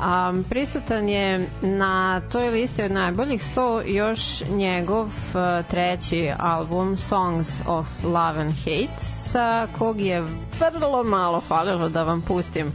A, 0.00 0.32
prisutan 0.50 1.08
je 1.08 1.46
na 1.62 2.20
toj 2.20 2.50
listi 2.50 2.82
od 2.82 2.92
najboljih 2.92 3.40
100 3.56 3.82
još 3.86 4.50
njegov 4.50 5.06
uh, 5.06 5.66
treći 5.70 6.30
album 6.38 6.96
Songs 6.96 7.60
of 7.66 7.86
Love 8.04 8.40
and 8.40 8.52
Hate 8.52 9.04
sa 9.20 9.66
kog 9.78 10.00
je 10.00 10.24
vrlo 10.60 11.04
malo 11.04 11.40
falilo 11.40 11.88
da 11.88 12.02
vam 12.02 12.22
pustim 12.22 12.72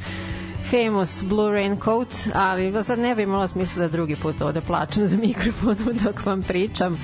famous 0.69 1.23
Blue 1.23 1.51
Raincoat, 1.51 2.07
ali 2.33 2.83
sad 2.83 2.99
ne 2.99 3.15
bi 3.15 3.23
imalo 3.23 3.47
smisla 3.47 3.81
da 3.81 3.87
drugi 3.87 4.15
put 4.15 4.41
ovde 4.41 4.61
plačem 4.61 5.07
za 5.07 5.17
mikrofonom 5.17 5.97
dok 6.03 6.25
vam 6.25 6.43
pričam, 6.43 6.97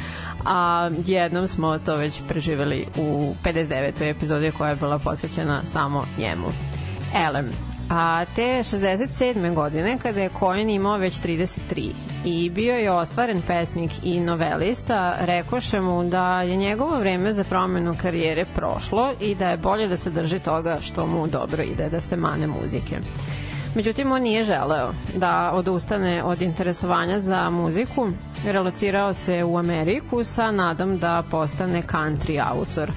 a 0.45 0.89
jednom 1.05 1.47
smo 1.47 1.79
to 1.79 1.95
već 1.95 2.21
preživeli 2.27 2.87
u 2.97 3.33
59. 3.43 4.09
epizodi 4.09 4.51
koja 4.51 4.69
je 4.69 4.75
bila 4.75 4.99
posvećena 4.99 5.61
samo 5.65 6.05
njemu. 6.17 6.47
Elem, 7.27 7.49
a 7.89 8.25
te 8.35 8.41
67. 8.41 9.53
godine 9.53 9.97
kada 10.03 10.19
je 10.21 10.29
Cohen 10.39 10.69
imao 10.69 10.97
već 10.97 11.21
33 11.21 11.91
i 12.25 12.49
bio 12.49 12.75
je 12.75 12.91
ostvaren 12.91 13.41
pesnik 13.47 13.91
i 14.03 14.19
novelista, 14.19 15.15
rekoše 15.19 15.81
mu 15.81 16.03
da 16.03 16.41
je 16.41 16.55
njegovo 16.55 16.99
vreme 16.99 17.33
za 17.33 17.43
promenu 17.43 17.95
karijere 18.01 18.45
prošlo 18.55 19.13
i 19.21 19.35
da 19.35 19.49
je 19.49 19.57
bolje 19.57 19.87
da 19.87 19.97
se 19.97 20.09
drži 20.09 20.39
toga 20.39 20.77
što 20.81 21.07
mu 21.07 21.27
dobro 21.27 21.63
ide, 21.63 21.89
da 21.89 22.01
se 22.01 22.15
mane 22.15 22.47
muzike. 22.47 22.99
Međutim, 23.75 24.11
on 24.11 24.21
nije 24.21 24.43
želeo 24.43 24.93
da 25.15 25.51
odustane 25.53 26.23
od 26.23 26.41
interesovanja 26.41 27.19
za 27.19 27.49
muziku, 27.49 28.07
relocirao 28.45 29.13
se 29.13 29.43
u 29.43 29.57
Ameriku 29.57 30.23
sa 30.23 30.51
nadom 30.51 30.97
da 30.97 31.23
postane 31.31 31.81
country 31.81 32.41
autor, 32.51 32.91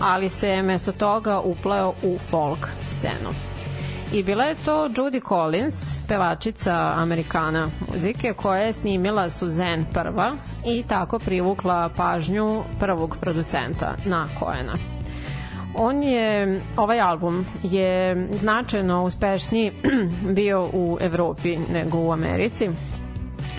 ali 0.00 0.28
se 0.28 0.62
mesto 0.62 0.92
toga 0.92 1.40
upleo 1.40 1.92
u 2.02 2.18
folk 2.30 2.68
scenu. 2.88 3.30
I 4.12 4.22
bila 4.22 4.44
je 4.44 4.54
to 4.64 4.88
Judy 4.88 5.28
Collins, 5.28 5.74
pevačica 6.08 6.92
Amerikana 6.96 7.68
muzike, 7.92 8.32
koja 8.32 8.60
je 8.60 8.72
snimila 8.72 9.30
Suzanne 9.30 9.84
prva 9.92 10.36
i 10.66 10.82
tako 10.82 11.18
privukla 11.18 11.90
pažnju 11.96 12.62
prvog 12.80 13.16
producenta 13.20 13.94
na 14.04 14.26
Koena. 14.40 15.01
On 15.74 16.02
je, 16.02 16.60
ovaj 16.76 17.00
album 17.00 17.46
je 17.62 18.16
značajno 18.32 19.04
uspešniji 19.04 19.72
bio 20.36 20.70
u 20.72 20.98
Evropi 21.00 21.56
nego 21.72 21.98
u 21.98 22.12
Americi 22.12 22.68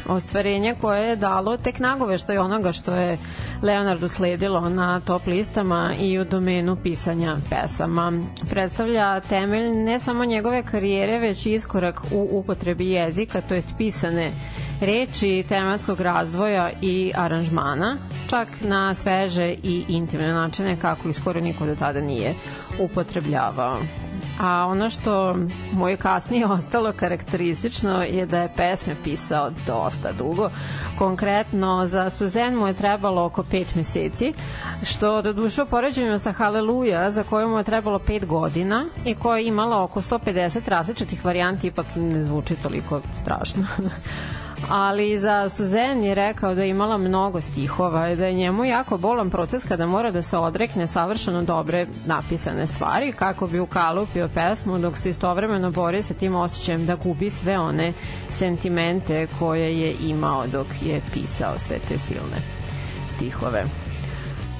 ostvarenje 0.07 0.75
koje 0.81 1.07
je 1.09 1.15
dalo 1.15 1.57
tek 1.57 1.79
nagoveštaj 1.79 2.37
onoga 2.37 2.71
što 2.71 2.95
je 2.95 3.17
Leonardu 3.61 4.07
sledilo 4.07 4.69
na 4.69 4.99
top 4.99 5.27
listama 5.27 5.93
i 5.99 6.19
u 6.19 6.25
domenu 6.25 6.75
pisanja 6.83 7.35
pesama. 7.49 8.13
Predstavlja 8.49 9.19
temelj 9.19 9.69
ne 9.69 9.99
samo 9.99 10.25
njegove 10.25 10.63
karijere, 10.63 11.19
već 11.19 11.45
iskorak 11.45 12.01
u 12.11 12.27
upotrebi 12.31 12.89
jezika, 12.89 13.41
to 13.41 13.55
jest 13.55 13.69
pisane 13.77 14.31
reči, 14.83 15.45
tematskog 15.49 16.01
razdvoja 16.01 16.71
i 16.81 17.11
aranžmana, 17.15 17.97
čak 18.29 18.47
na 18.61 18.93
sveže 18.93 19.55
i 19.63 19.85
intimne 19.87 20.33
načine 20.33 20.79
kako 20.79 21.09
ih 21.09 21.15
skoro 21.15 21.39
niko 21.39 21.65
do 21.65 21.75
tada 21.75 22.01
nije 22.01 22.33
upotrebljavao. 22.79 23.79
A 24.39 24.65
ono 24.69 24.89
što 24.89 25.35
mu 25.71 25.89
je 25.89 25.97
kasnije 25.97 26.45
ostalo 26.57 26.93
karakteristično 26.93 28.03
je 28.03 28.25
da 28.25 28.41
je 28.41 28.53
pesme 28.57 28.95
pisao 29.03 29.51
dosta 29.67 30.11
dugo. 30.11 30.49
Konkretno 30.97 31.85
za 31.85 32.09
Suzen 32.09 32.55
mu 32.55 32.67
je 32.67 32.73
trebalo 32.73 33.25
oko 33.25 33.43
pet 33.43 33.75
meseci, 33.75 34.33
što 34.83 35.21
do 35.21 35.33
duše 35.33 35.65
poređenju 35.65 36.19
sa 36.19 36.31
Haleluja, 36.31 37.11
za 37.11 37.23
koju 37.23 37.49
mu 37.49 37.57
je 37.57 37.63
trebalo 37.63 37.99
pet 37.99 38.25
godina 38.25 38.85
i 39.05 39.15
koja 39.15 39.37
je 39.37 39.47
imala 39.47 39.83
oko 39.83 40.01
150 40.01 40.69
različitih 40.69 41.25
varijanti, 41.25 41.67
ipak 41.67 41.85
ne 41.95 42.23
zvuči 42.23 42.55
toliko 42.55 43.01
strašno. 43.21 43.65
ali 44.69 45.19
za 45.19 45.49
Suzen 45.49 46.03
je 46.03 46.15
rekao 46.15 46.55
da 46.55 46.63
je 46.63 46.69
imala 46.69 46.97
mnogo 46.97 47.41
stihova 47.41 48.09
i 48.09 48.15
da 48.15 48.25
je 48.25 48.33
njemu 48.33 48.65
jako 48.65 48.97
bolan 48.97 49.29
proces 49.29 49.63
kada 49.63 49.85
mora 49.85 50.11
da 50.11 50.21
se 50.21 50.37
odrekne 50.37 50.87
savršeno 50.87 51.43
dobre 51.43 51.87
napisane 52.05 52.67
stvari 52.67 53.11
kako 53.11 53.47
bi 53.47 53.59
ukalupio 53.59 54.29
pesmu 54.33 54.79
dok 54.79 54.97
se 54.97 55.09
istovremeno 55.09 55.71
bori 55.71 56.03
sa 56.03 56.13
tim 56.13 56.35
osjećajem 56.35 56.85
da 56.85 56.95
gubi 56.95 57.29
sve 57.29 57.59
one 57.59 57.93
sentimente 58.29 59.27
koje 59.39 59.79
je 59.79 59.95
imao 60.01 60.47
dok 60.47 60.67
je 60.81 61.01
pisao 61.13 61.59
sve 61.59 61.79
te 61.87 61.97
silne 61.97 62.37
stihove. 63.15 63.82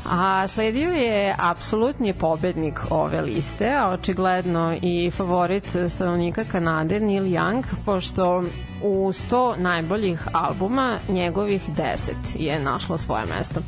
A 0.10 0.48
sledio 0.48 0.92
je 0.92 1.36
apsolutni 1.40 2.14
pobednik 2.14 2.80
ove 2.90 3.22
liste, 3.22 3.74
a 3.76 3.90
očigledno 3.90 4.78
i 4.82 5.12
favorit 5.12 5.76
stanovnika 5.90 6.44
Kanade 6.52 7.00
Neil 7.00 7.24
Young, 7.24 7.64
pošto 7.86 8.44
u 8.82 9.12
100 9.30 9.58
najboljih 9.58 10.28
albuma 10.34 10.98
njegovih 11.10 11.70
10 11.70 12.14
je 12.36 12.60
našlo 12.60 12.98
svoje 12.98 13.26
mesto. 13.26 13.60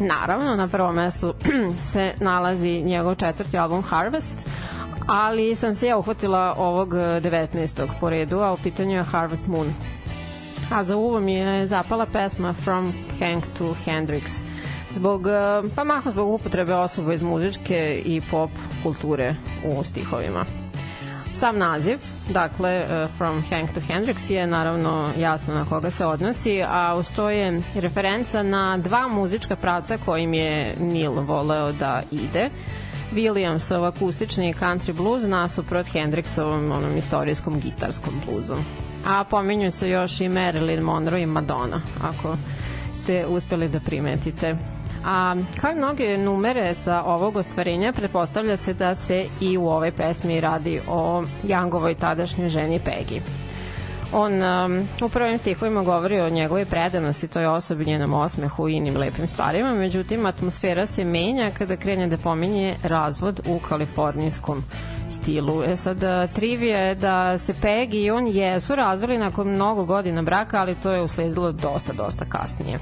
Naravno, 0.00 0.56
na 0.56 0.68
prvom 0.68 0.94
mestu 0.94 1.34
se 1.92 2.12
nalazi 2.20 2.82
njegov 2.82 3.14
četvrti 3.14 3.58
album 3.58 3.82
Harvest, 3.82 4.34
ali 5.06 5.54
sam 5.54 5.76
se 5.76 5.86
ja 5.86 5.98
uhvatila 5.98 6.54
ovog 6.58 6.94
19. 6.94 7.88
po 8.00 8.10
redu, 8.10 8.38
a 8.38 8.52
u 8.52 8.56
pitanju 8.56 8.96
je 8.96 9.02
Harvest 9.02 9.46
Moon. 9.46 9.74
A 10.72 10.84
za 10.84 10.96
uvo 10.96 11.20
mi 11.20 11.32
je 11.32 11.66
zapala 11.66 12.06
pesma 12.06 12.52
From 12.52 12.92
Hank 13.20 13.44
to 13.58 13.74
Hendrix 13.86 14.49
zbog, 14.92 15.26
eh, 15.26 15.62
pa 15.76 15.84
mahom 15.84 16.12
zbog 16.12 16.28
upotrebe 16.28 16.74
osoba 16.74 17.12
iz 17.14 17.22
muzičke 17.22 18.02
i 18.04 18.20
pop 18.30 18.50
kulture 18.82 19.34
u 19.64 19.84
stihovima. 19.84 20.44
Sam 21.32 21.58
naziv, 21.58 21.98
dakle 22.28 22.70
eh, 22.70 23.08
From 23.16 23.42
Hank 23.50 23.70
to 23.74 23.80
Hendrix 23.80 24.30
je 24.30 24.46
naravno 24.46 25.06
jasno 25.18 25.54
na 25.54 25.64
koga 25.64 25.90
se 25.90 26.06
odnosi, 26.06 26.62
a 26.68 26.94
uz 26.98 27.10
to 27.16 27.30
je 27.30 27.62
referenca 27.74 28.42
na 28.42 28.76
dva 28.76 29.08
muzička 29.08 29.56
pravca 29.56 29.98
kojim 30.04 30.34
je 30.34 30.74
Neil 30.80 31.12
voleo 31.12 31.72
da 31.72 32.02
ide. 32.10 32.50
Williamsov 33.12 33.84
akustični 33.84 34.54
country 34.54 34.92
blues 34.92 35.24
nasuprot 35.26 35.86
Hendrixovom 35.86 36.72
onom 36.72 36.96
istorijskom 36.96 37.60
gitarskom 37.60 38.14
bluzu. 38.26 38.54
A 39.06 39.24
pominju 39.24 39.70
se 39.70 39.90
još 39.90 40.20
i 40.20 40.28
Marilyn 40.28 40.82
Monroe 40.82 41.22
i 41.22 41.26
Madonna, 41.26 41.82
ako 42.02 42.36
ste 43.02 43.26
uspeli 43.26 43.68
da 43.68 43.80
primetite. 43.80 44.56
A 45.04 45.36
kao 45.60 45.70
i 45.70 45.74
mnoge 45.74 46.18
numere 46.18 46.74
sa 46.74 47.02
ovog 47.02 47.36
ostvarenja, 47.36 47.92
pretpostavlja 47.92 48.56
se 48.56 48.74
da 48.74 48.94
se 48.94 49.26
i 49.40 49.56
u 49.58 49.68
ovoj 49.68 49.92
pesmi 49.92 50.40
radi 50.40 50.80
o 50.88 51.24
Jangovoj 51.44 51.94
tadašnjoj 51.94 52.48
ženi 52.48 52.80
Peggy. 52.80 53.20
On 54.12 54.32
um, 54.42 54.88
u 55.02 55.08
prvim 55.08 55.38
stihovima 55.38 55.82
govori 55.82 56.20
o 56.20 56.30
njegove 56.30 56.64
predanosti 56.64 57.28
toj 57.28 57.46
osobi, 57.46 57.84
njenom 57.84 58.14
osmehu 58.14 58.68
i 58.68 58.74
inim 58.74 58.96
lepim 58.96 59.26
stvarima, 59.26 59.74
međutim 59.74 60.26
atmosfera 60.26 60.86
se 60.86 61.04
menja 61.04 61.50
kada 61.58 61.76
krene 61.76 62.06
da 62.06 62.16
pominje 62.16 62.74
razvod 62.82 63.40
u 63.46 63.58
kalifornijskom 63.58 64.64
stilu. 65.10 65.62
E 65.62 65.76
sad, 65.76 65.98
trivija 66.34 66.78
je 66.78 66.94
da 66.94 67.38
se 67.38 67.54
Peggy 67.62 68.04
i 68.04 68.10
on 68.10 68.26
jesu 68.26 68.74
razvili 68.74 69.18
nakon 69.18 69.48
mnogo 69.48 69.84
godina 69.84 70.22
braka, 70.22 70.60
ali 70.60 70.74
to 70.74 70.92
je 70.92 71.02
usledilo 71.02 71.52
dosta, 71.52 71.92
dosta 71.92 72.24
kasnije 72.24 72.78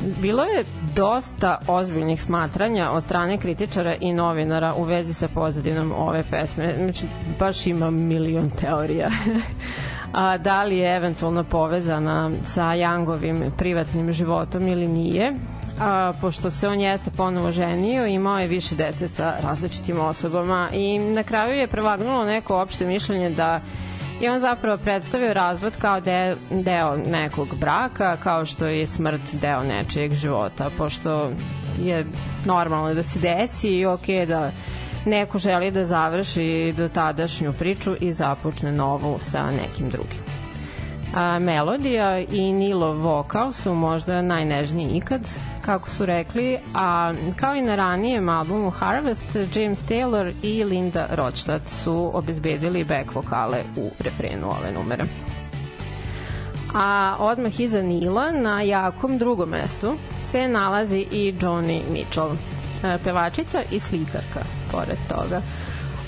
bilo 0.00 0.42
je 0.42 0.64
dosta 0.94 1.58
ozbiljnih 1.66 2.22
smatranja 2.22 2.90
od 2.90 3.02
strane 3.02 3.38
kritičara 3.38 3.94
i 4.00 4.12
novinara 4.12 4.74
u 4.74 4.84
vezi 4.84 5.14
sa 5.14 5.28
pozadinom 5.28 5.92
ove 5.96 6.24
pesme. 6.30 6.74
Znači, 6.76 7.06
baš 7.38 7.66
ima 7.66 7.90
milion 7.90 8.50
teorija. 8.50 9.10
a, 10.12 10.38
da 10.38 10.62
li 10.62 10.78
je 10.78 10.96
eventualno 10.96 11.44
povezana 11.44 12.30
sa 12.44 12.74
Jangovim 12.74 13.52
privatnim 13.58 14.12
životom 14.12 14.68
ili 14.68 14.88
nije 14.88 15.34
a, 15.80 16.12
pošto 16.20 16.50
se 16.50 16.68
on 16.68 16.80
jeste 16.80 17.10
ponovo 17.10 17.52
ženio 17.52 18.06
imao 18.06 18.38
je 18.38 18.46
više 18.46 18.74
dece 18.74 19.08
sa 19.08 19.34
različitim 19.42 20.00
osobama 20.00 20.68
i 20.72 20.98
na 20.98 21.22
kraju 21.22 21.54
je 21.54 21.66
prevagnulo 21.66 22.24
neko 22.24 22.60
opšte 22.62 22.86
mišljenje 22.86 23.30
da 23.30 23.60
i 24.20 24.28
on 24.28 24.40
zapravo 24.40 24.76
predstavio 24.76 25.32
razvod 25.32 25.76
kao 25.76 26.00
de, 26.00 26.36
deo 26.50 26.96
nekog 26.96 27.48
braka, 27.60 28.16
kao 28.16 28.46
što 28.46 28.66
je 28.66 28.86
smrt 28.86 29.34
deo 29.40 29.62
nečijeg 29.62 30.12
života, 30.12 30.70
pošto 30.78 31.30
je 31.82 32.06
normalno 32.46 32.94
da 32.94 33.02
se 33.02 33.18
desi 33.18 33.68
i 33.68 33.86
ok 33.86 34.06
da 34.28 34.50
neko 35.06 35.38
želi 35.38 35.70
da 35.70 35.84
završi 35.84 36.74
do 36.76 36.88
tadašnju 36.88 37.52
priču 37.52 37.94
i 38.00 38.12
započne 38.12 38.72
novu 38.72 39.18
sa 39.20 39.50
nekim 39.50 39.88
drugim. 39.88 40.20
A, 41.14 41.38
melodija 41.38 42.18
i 42.18 42.52
Nilov 42.52 42.96
vokal 42.96 43.52
su 43.52 43.74
možda 43.74 44.22
najnežniji 44.22 44.88
ikad, 44.96 45.20
kako 45.68 45.90
su 45.90 46.06
rekli, 46.06 46.58
a 46.74 47.14
kao 47.36 47.54
i 47.54 47.62
na 47.62 47.74
ranijem 47.76 48.28
albumu 48.28 48.70
Harvest, 48.70 49.36
James 49.54 49.88
Taylor 49.88 50.32
i 50.42 50.64
Linda 50.64 51.06
Rothstadt 51.10 51.68
su 51.68 52.10
obezbedili 52.14 52.84
back 52.84 53.14
vokale 53.14 53.62
u 53.76 53.90
refrenu 53.98 54.46
ove 54.46 54.72
numere. 54.72 55.04
A 56.74 57.16
odmah 57.18 57.60
iza 57.60 57.82
Nila 57.82 58.30
na 58.30 58.62
jakom 58.62 59.18
drugom 59.18 59.48
mestu 59.48 59.94
se 60.30 60.48
nalazi 60.48 61.06
i 61.12 61.34
Joni 61.40 61.82
Mitchell, 61.90 62.30
e, 62.84 62.98
pevačica 63.04 63.62
i 63.70 63.80
slikarka, 63.80 64.40
pored 64.72 64.98
toga. 65.08 65.42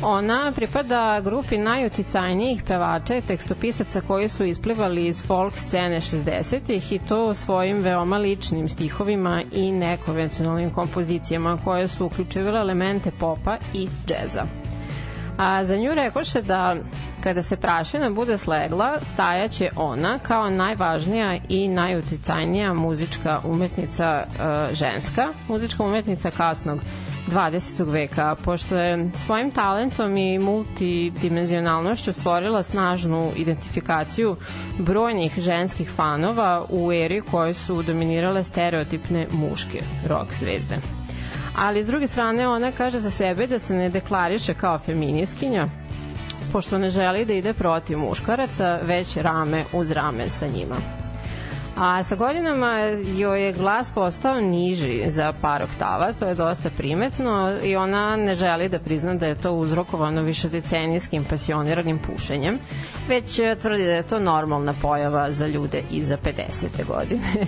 Ona 0.03 0.53
pripada 0.57 1.21
grupi 1.21 1.59
najuticajnijih 1.59 2.63
pevača 2.63 3.17
i 3.17 3.23
tekstopisaca 3.23 4.01
koji 4.01 4.29
su 4.29 4.45
isplivali 4.45 5.07
iz 5.07 5.23
folk 5.27 5.59
scene 5.59 6.01
60-ih 6.01 6.93
i 6.93 6.99
to 6.99 7.35
svojim 7.35 7.83
veoma 7.83 8.19
ličnim 8.19 8.69
stihovima 8.69 9.43
i 9.53 9.73
nekonvencionalnim 9.73 10.71
kompozicijama 10.71 11.59
koje 11.65 11.89
su 11.89 12.07
uključivale 12.07 12.61
elemente 12.61 13.11
popa 13.21 13.57
i 13.75 13.89
džeza. 14.07 14.45
A 15.37 15.65
za 15.65 15.77
nju 15.77 15.95
rekoše 15.95 16.43
da 16.43 16.77
kada 17.23 17.43
se 17.43 17.57
prašina 17.57 18.11
bude 18.11 18.39
slegla, 18.39 18.99
stajaće 19.03 19.71
ona 19.77 20.19
kao 20.19 20.51
najvažnija 20.51 21.39
i 21.49 21.69
najuticajnija 21.69 22.75
muzička 22.75 23.41
umetnica 23.45 24.25
e, 24.25 24.75
ženska, 24.75 25.29
muzička 25.49 25.83
umetnica 25.85 26.31
kasnog 26.31 26.81
20. 27.29 27.91
veka, 27.93 28.37
pošto 28.45 28.77
je 28.77 29.11
svojim 29.17 29.51
talentom 29.51 30.17
i 30.17 30.39
multidimenzionalnošću 30.39 32.13
stvorila 32.13 32.63
snažnu 32.63 33.33
identifikaciju 33.37 34.37
brojnih 34.79 35.39
ženskih 35.39 35.91
fanova 35.91 36.65
u 36.69 36.93
eri 36.93 37.23
koje 37.31 37.55
su 37.55 37.83
dominirale 37.83 38.45
stereotipne 38.45 39.27
muške 39.31 39.81
rock 40.09 40.35
zvezde. 40.35 40.77
Ali 41.57 41.85
s 41.85 41.87
druge 41.87 42.07
strane 42.07 42.49
ona 42.49 42.73
kaže 42.73 42.99
za 42.99 43.11
sebe 43.11 43.47
da 43.47 43.59
se 43.59 43.75
ne 43.75 43.89
deklariše 43.89 44.55
kao 44.55 44.79
feminiskinja, 44.79 45.67
pošto 46.53 46.79
ne 46.79 46.91
želi 46.91 47.25
da 47.25 47.33
ide 47.33 47.53
protiv 47.53 47.99
muškaraca, 47.99 48.79
već 48.83 49.17
rame 49.17 49.65
uz 49.73 49.91
rame 49.91 50.29
sa 50.29 50.47
njima. 50.47 50.77
A 51.81 52.05
sa 52.05 52.17
godinama 52.17 52.79
joj 53.17 53.45
je 53.45 53.53
glas 53.53 53.91
postao 53.91 54.41
niži 54.41 55.05
za 55.07 55.33
par 55.43 55.63
oktava, 55.63 56.13
to 56.13 56.27
je 56.27 56.35
dosta 56.35 56.71
primetno 56.77 57.53
i 57.65 57.77
ona 57.77 58.17
ne 58.17 58.35
želi 58.35 58.69
da 58.69 58.79
prizna 58.79 59.15
da 59.15 59.27
je 59.27 59.35
to 59.35 59.53
uzrokovano 59.53 60.23
višedecenijskim 60.23 61.25
pasioniranim 61.25 61.99
pušenjem, 61.99 62.59
već 63.09 63.41
tvrdi 63.61 63.85
da 63.85 63.93
je 63.93 64.03
to 64.03 64.19
normalna 64.19 64.75
pojava 64.83 65.33
za 65.33 65.47
ljude 65.47 65.83
iza 65.91 66.17
50. 66.17 66.87
godine. 66.87 67.23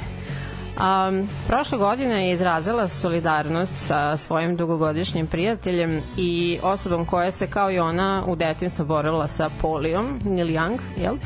Um, 0.73 1.29
prošle 1.49 1.79
godine 1.79 2.27
je 2.27 2.33
izrazila 2.33 2.89
solidarnost 2.89 3.73
sa 3.77 4.17
svojim 4.17 4.57
dugogodišnjim 4.57 5.27
prijateljem 5.27 6.01
i 6.17 6.59
osobom 6.63 7.07
koja 7.07 7.31
se 7.31 7.47
kao 7.47 7.71
i 7.71 7.79
ona 7.79 8.23
u 8.27 8.37
detinstvu 8.37 8.85
borila 8.85 9.29
sa 9.29 9.51
polijom, 9.61 10.21
Neil 10.25 10.47
Young, 10.47 10.79
jel? 10.97 11.17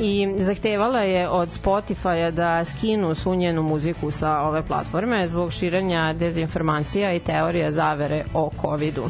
I 0.00 0.34
zahtevala 0.38 1.00
je 1.00 1.28
od 1.28 1.48
Spotify-a 1.48 2.30
da 2.30 2.64
skinu 2.64 3.14
svu 3.14 3.34
njenu 3.34 3.62
muziku 3.62 4.10
sa 4.10 4.40
ove 4.40 4.62
platforme 4.62 5.26
zbog 5.26 5.52
širenja 5.52 6.12
dezinformacija 6.12 7.12
i 7.12 7.20
teorija 7.20 7.72
zavere 7.72 8.24
o 8.34 8.50
COVID-u. 8.60 9.04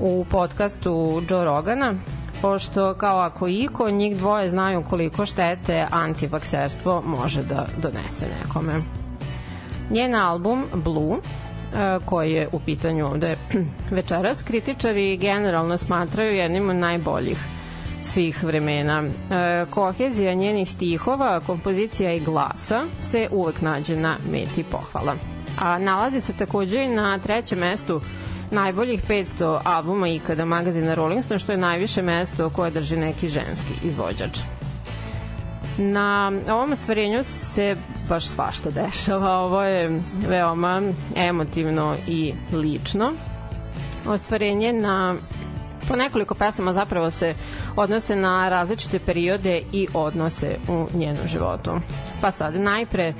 U 0.00 0.24
podcastu 0.30 1.22
Joe 1.30 1.44
Rogana 1.44 1.94
pošto 2.42 2.94
kao 2.94 3.18
ako 3.18 3.48
iko, 3.48 3.90
njih 3.90 4.16
dvoje 4.16 4.48
znaju 4.48 4.82
koliko 4.90 5.26
štete 5.26 5.86
antivakserstvo 5.90 7.02
može 7.06 7.42
da 7.42 7.66
donese 7.82 8.26
nekome. 8.42 8.82
Njen 9.90 10.14
album 10.14 10.64
Blue 10.74 11.16
e, 11.16 11.98
koji 12.04 12.32
je 12.32 12.48
u 12.52 12.60
pitanju 12.60 13.06
ovde 13.06 13.36
večeras, 13.90 14.42
kritičari 14.42 15.16
generalno 15.16 15.76
smatraju 15.76 16.34
jednim 16.34 16.70
od 16.70 16.76
najboljih 16.76 17.38
svih 18.02 18.44
vremena. 18.44 19.02
E, 19.02 19.10
kohezija 19.70 20.34
njenih 20.34 20.70
stihova, 20.70 21.40
kompozicija 21.40 22.12
i 22.12 22.20
glasa 22.20 22.84
se 23.00 23.28
uvek 23.30 23.60
nađe 23.60 23.96
na 23.96 24.18
meti 24.32 24.64
pohvala. 24.64 25.16
A 25.58 25.78
nalazi 25.78 26.20
se 26.20 26.32
takođe 26.32 26.84
i 26.84 26.88
na 26.88 27.18
trećem 27.18 27.58
mestu 27.58 28.00
najboljih 28.50 29.04
500 29.08 29.60
albuma 29.64 30.08
ikada 30.08 30.44
magazina 30.44 30.94
Rolling 30.94 31.24
Stone, 31.24 31.38
što 31.38 31.52
je 31.52 31.58
najviše 31.58 32.02
mesto 32.02 32.50
koje 32.50 32.70
drži 32.70 32.96
neki 32.96 33.28
ženski 33.28 33.72
izvođač. 33.84 34.38
Na 35.78 36.32
ovom 36.50 36.76
stvarenju 36.76 37.24
se 37.24 37.76
baš 38.08 38.26
svašta 38.26 38.70
dešava. 38.70 39.38
Ovo 39.38 39.62
je 39.62 40.00
veoma 40.28 40.82
emotivno 41.16 41.96
i 42.08 42.34
lično. 42.52 43.12
Ostvarenje 44.06 44.72
na 44.72 45.14
po 45.92 45.96
nekoliko 45.96 46.34
pesama 46.34 46.72
zapravo 46.72 47.10
se 47.10 47.34
odnose 47.76 48.16
na 48.16 48.48
različite 48.48 48.98
periode 48.98 49.62
i 49.72 49.88
odnose 49.94 50.56
u 50.68 50.86
njenom 50.94 51.26
životu. 51.26 51.70
Pa 52.20 52.30
sad, 52.30 52.54
najpre, 52.54 53.12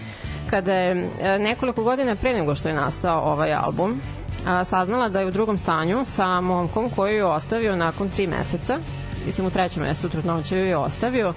kada 0.51 0.75
je 0.75 1.09
e, 1.21 1.39
nekoliko 1.39 1.85
godina 1.85 2.17
pre 2.17 2.33
nego 2.33 2.55
što 2.55 2.69
je 2.69 2.75
nastao 2.75 3.33
ovaj 3.33 3.55
album, 3.55 4.01
a, 4.47 4.65
saznala 4.65 5.09
da 5.09 5.21
je 5.21 5.27
u 5.27 5.31
drugom 5.31 5.59
stanju 5.59 6.05
sa 6.05 6.41
momkom 6.41 6.91
koju 6.91 7.17
je 7.17 7.25
ostavio 7.25 7.77
nakon 7.77 8.11
tri 8.11 8.27
meseca, 8.27 8.79
mislim 9.27 9.47
u 9.47 9.51
trećem 9.51 9.83
mesecu 9.83 10.09
trudnoće 10.09 10.57
je 10.57 10.77
ostavio, 10.77 11.35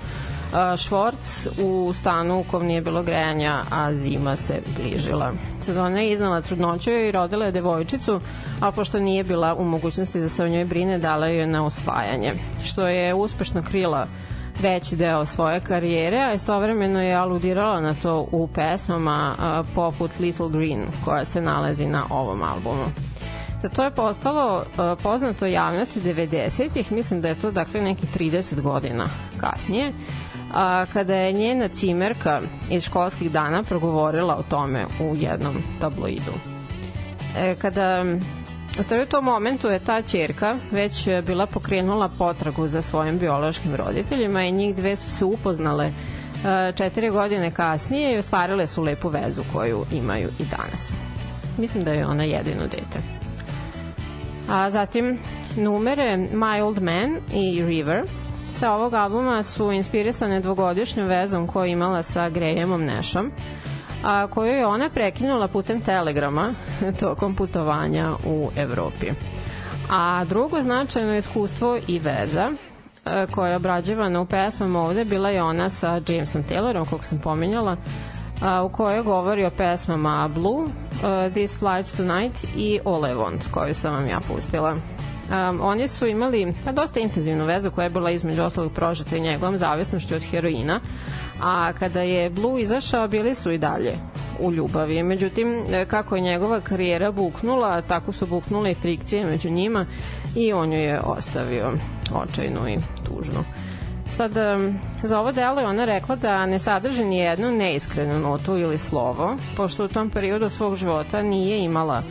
Švorc 0.77 1.47
u 1.61 1.93
stanu 1.93 2.39
u 2.39 2.43
kom 2.51 2.65
nije 2.65 2.81
bilo 2.81 3.03
grejanja, 3.03 3.63
a 3.71 3.93
zima 3.93 4.35
se 4.35 4.61
bližila. 4.77 5.31
Sad 5.61 5.77
ona 5.77 5.99
je 5.99 6.11
iznala 6.11 6.41
trudnoću 6.41 6.91
i 6.91 7.11
rodila 7.11 7.45
je 7.45 7.51
devojčicu, 7.51 8.21
a 8.61 8.71
pošto 8.71 8.99
nije 8.99 9.23
bila 9.23 9.55
u 9.55 9.63
mogućnosti 9.63 10.19
da 10.19 10.29
se 10.29 10.43
o 10.43 10.47
njoj 10.47 10.65
brine, 10.65 10.97
dala 10.97 11.27
je 11.27 11.47
na 11.47 11.65
osvajanje, 11.65 12.33
što 12.63 12.87
je 12.87 13.13
uspešno 13.13 13.63
krila 13.63 14.05
veći 14.61 14.95
deo 14.95 15.25
svoje 15.25 15.59
karijere, 15.59 16.17
a 16.17 16.33
istovremeno 16.33 17.01
je 17.01 17.13
aludirala 17.13 17.81
na 17.81 17.93
to 18.01 18.27
u 18.31 18.47
pesmama 18.47 19.35
poput 19.75 20.11
Little 20.19 20.49
Green, 20.49 20.85
koja 21.05 21.25
se 21.25 21.41
nalazi 21.41 21.85
na 21.85 22.03
ovom 22.09 22.43
albumu. 22.43 22.85
Sad, 23.61 23.75
to 23.75 23.83
je 23.83 23.91
postalo 23.91 24.63
poznato 25.03 25.45
javnosti 25.45 26.01
90-ih, 26.01 26.91
mislim 26.91 27.21
da 27.21 27.27
je 27.27 27.39
to 27.39 27.51
dakle 27.51 27.81
neki 27.81 28.07
30 28.17 28.61
godina 28.61 29.05
kasnije, 29.37 29.93
a, 30.53 30.85
kada 30.93 31.15
je 31.15 31.33
njena 31.33 31.67
cimerka 31.67 32.41
iz 32.69 32.83
školskih 32.83 33.31
dana 33.31 33.63
progovorila 33.63 34.35
o 34.35 34.43
tome 34.43 34.85
u 34.99 35.15
jednom 35.15 35.55
tabloidu. 35.81 36.33
E, 37.37 37.55
kada 37.55 38.03
u 39.03 39.05
tom 39.09 39.25
momentu 39.25 39.67
je 39.67 39.79
ta 39.79 40.01
čerka 40.01 40.55
već 40.71 41.07
bila 41.25 41.45
pokrenula 41.45 42.09
potragu 42.17 42.67
za 42.67 42.81
svojim 42.81 43.19
biološkim 43.19 43.75
roditeljima 43.75 44.43
i 44.43 44.51
njih 44.51 44.75
dve 44.75 44.95
su 44.95 45.09
se 45.09 45.25
upoznale 45.25 45.85
e, 45.85 46.71
četiri 46.75 47.09
godine 47.09 47.51
kasnije 47.51 48.15
i 48.15 48.17
ostvarile 48.17 48.67
su 48.67 48.83
lepu 48.83 49.09
vezu 49.09 49.41
koju 49.53 49.85
imaju 49.91 50.29
i 50.39 50.43
danas. 50.45 50.97
Mislim 51.57 51.83
da 51.83 51.91
je 51.91 52.07
ona 52.07 52.23
jedino 52.23 52.63
dete. 52.63 52.99
A 54.49 54.69
zatim 54.69 55.17
numere 55.57 56.17
My 56.17 56.61
Old 56.61 56.81
Man 56.81 57.17
i 57.33 57.63
River 57.65 58.03
sa 58.55 58.73
ovog 58.73 58.93
albuma 58.93 59.43
su 59.43 59.71
inspirisane 59.71 60.39
dvogodišnjom 60.39 61.07
vezom 61.07 61.47
koju 61.47 61.71
imala 61.71 62.03
sa 62.03 62.29
Grahamom 62.29 62.85
Nashom, 62.85 63.31
a 64.03 64.27
koju 64.27 64.51
je 64.51 64.65
ona 64.65 64.89
prekinula 64.89 65.47
putem 65.47 65.81
telegrama 65.81 66.53
tokom 66.99 67.35
putovanja 67.35 68.15
u 68.25 68.49
Evropi. 68.57 69.11
A 69.91 70.25
drugo 70.25 70.61
značajno 70.61 71.15
iskustvo 71.15 71.77
i 71.87 71.99
veza 71.99 72.51
e, 73.05 73.27
koja 73.31 73.49
je 73.49 73.55
obrađivana 73.55 74.21
u 74.21 74.25
pesmama 74.25 74.79
ovde 74.79 75.05
bila 75.05 75.29
je 75.29 75.43
ona 75.43 75.69
sa 75.69 76.01
Jamesom 76.07 76.43
Taylorom, 76.43 76.85
kog 76.89 77.05
sam 77.05 77.19
pominjala, 77.19 77.77
a, 78.41 78.63
u 78.63 78.69
kojoj 78.69 79.03
govori 79.03 79.45
o 79.45 79.49
pesmama 79.49 80.27
Blue, 80.27 80.63
uh, 80.63 81.31
This 81.33 81.59
Flight 81.59 81.97
Tonight 81.97 82.43
i 82.55 82.79
All 82.85 83.05
I 83.05 83.13
Want, 83.13 83.51
koju 83.51 83.73
sam 83.73 83.93
vam 83.93 84.07
ja 84.07 84.19
pustila. 84.27 84.75
Um, 85.31 85.61
oni 85.61 85.87
su 85.87 86.07
imali 86.07 86.53
pa, 86.65 86.71
dosta 86.71 86.99
intenzivnu 86.99 87.45
vezu 87.45 87.71
koja 87.71 87.83
je 87.83 87.89
bila 87.89 88.11
između 88.11 88.43
ostalog 88.43 88.71
prožeta 88.71 89.17
i 89.17 89.21
njegovom 89.21 89.57
zavisnošću 89.57 90.15
od 90.15 90.23
heroina, 90.23 90.79
a 91.41 91.73
kada 91.73 92.01
je 92.01 92.29
Blue 92.29 92.61
izašao 92.61 93.07
bili 93.07 93.35
su 93.35 93.51
i 93.51 93.57
dalje 93.57 93.95
u 94.39 94.51
ljubavi. 94.51 95.03
Međutim, 95.03 95.65
e, 95.69 95.85
kako 95.85 96.15
je 96.15 96.21
njegova 96.21 96.61
karijera 96.61 97.11
buknula, 97.11 97.81
tako 97.81 98.11
su 98.11 98.25
buknule 98.25 98.71
i 98.71 98.75
frikcije 98.75 99.25
među 99.25 99.49
njima 99.49 99.85
i 100.35 100.53
on 100.53 100.73
ju 100.73 100.79
je 100.79 101.01
ostavio 101.01 101.73
očajnu 102.13 102.69
i 102.69 102.77
tužnu. 103.03 103.43
Sad, 104.09 104.31
za 105.03 105.19
ovo 105.19 105.31
delo 105.31 105.59
je 105.61 105.67
ona 105.67 105.85
rekla 105.85 106.15
da 106.15 106.45
ne 106.45 106.59
sadrži 106.59 107.05
ni 107.05 107.17
jednu 107.17 107.51
neiskrenu 107.51 108.19
notu 108.19 108.57
ili 108.57 108.79
slovo, 108.79 109.35
pošto 109.57 109.85
u 109.85 109.87
tom 109.87 110.09
periodu 110.09 110.49
svog 110.49 110.75
života 110.75 111.21
nije 111.21 111.63
imala 111.63 112.03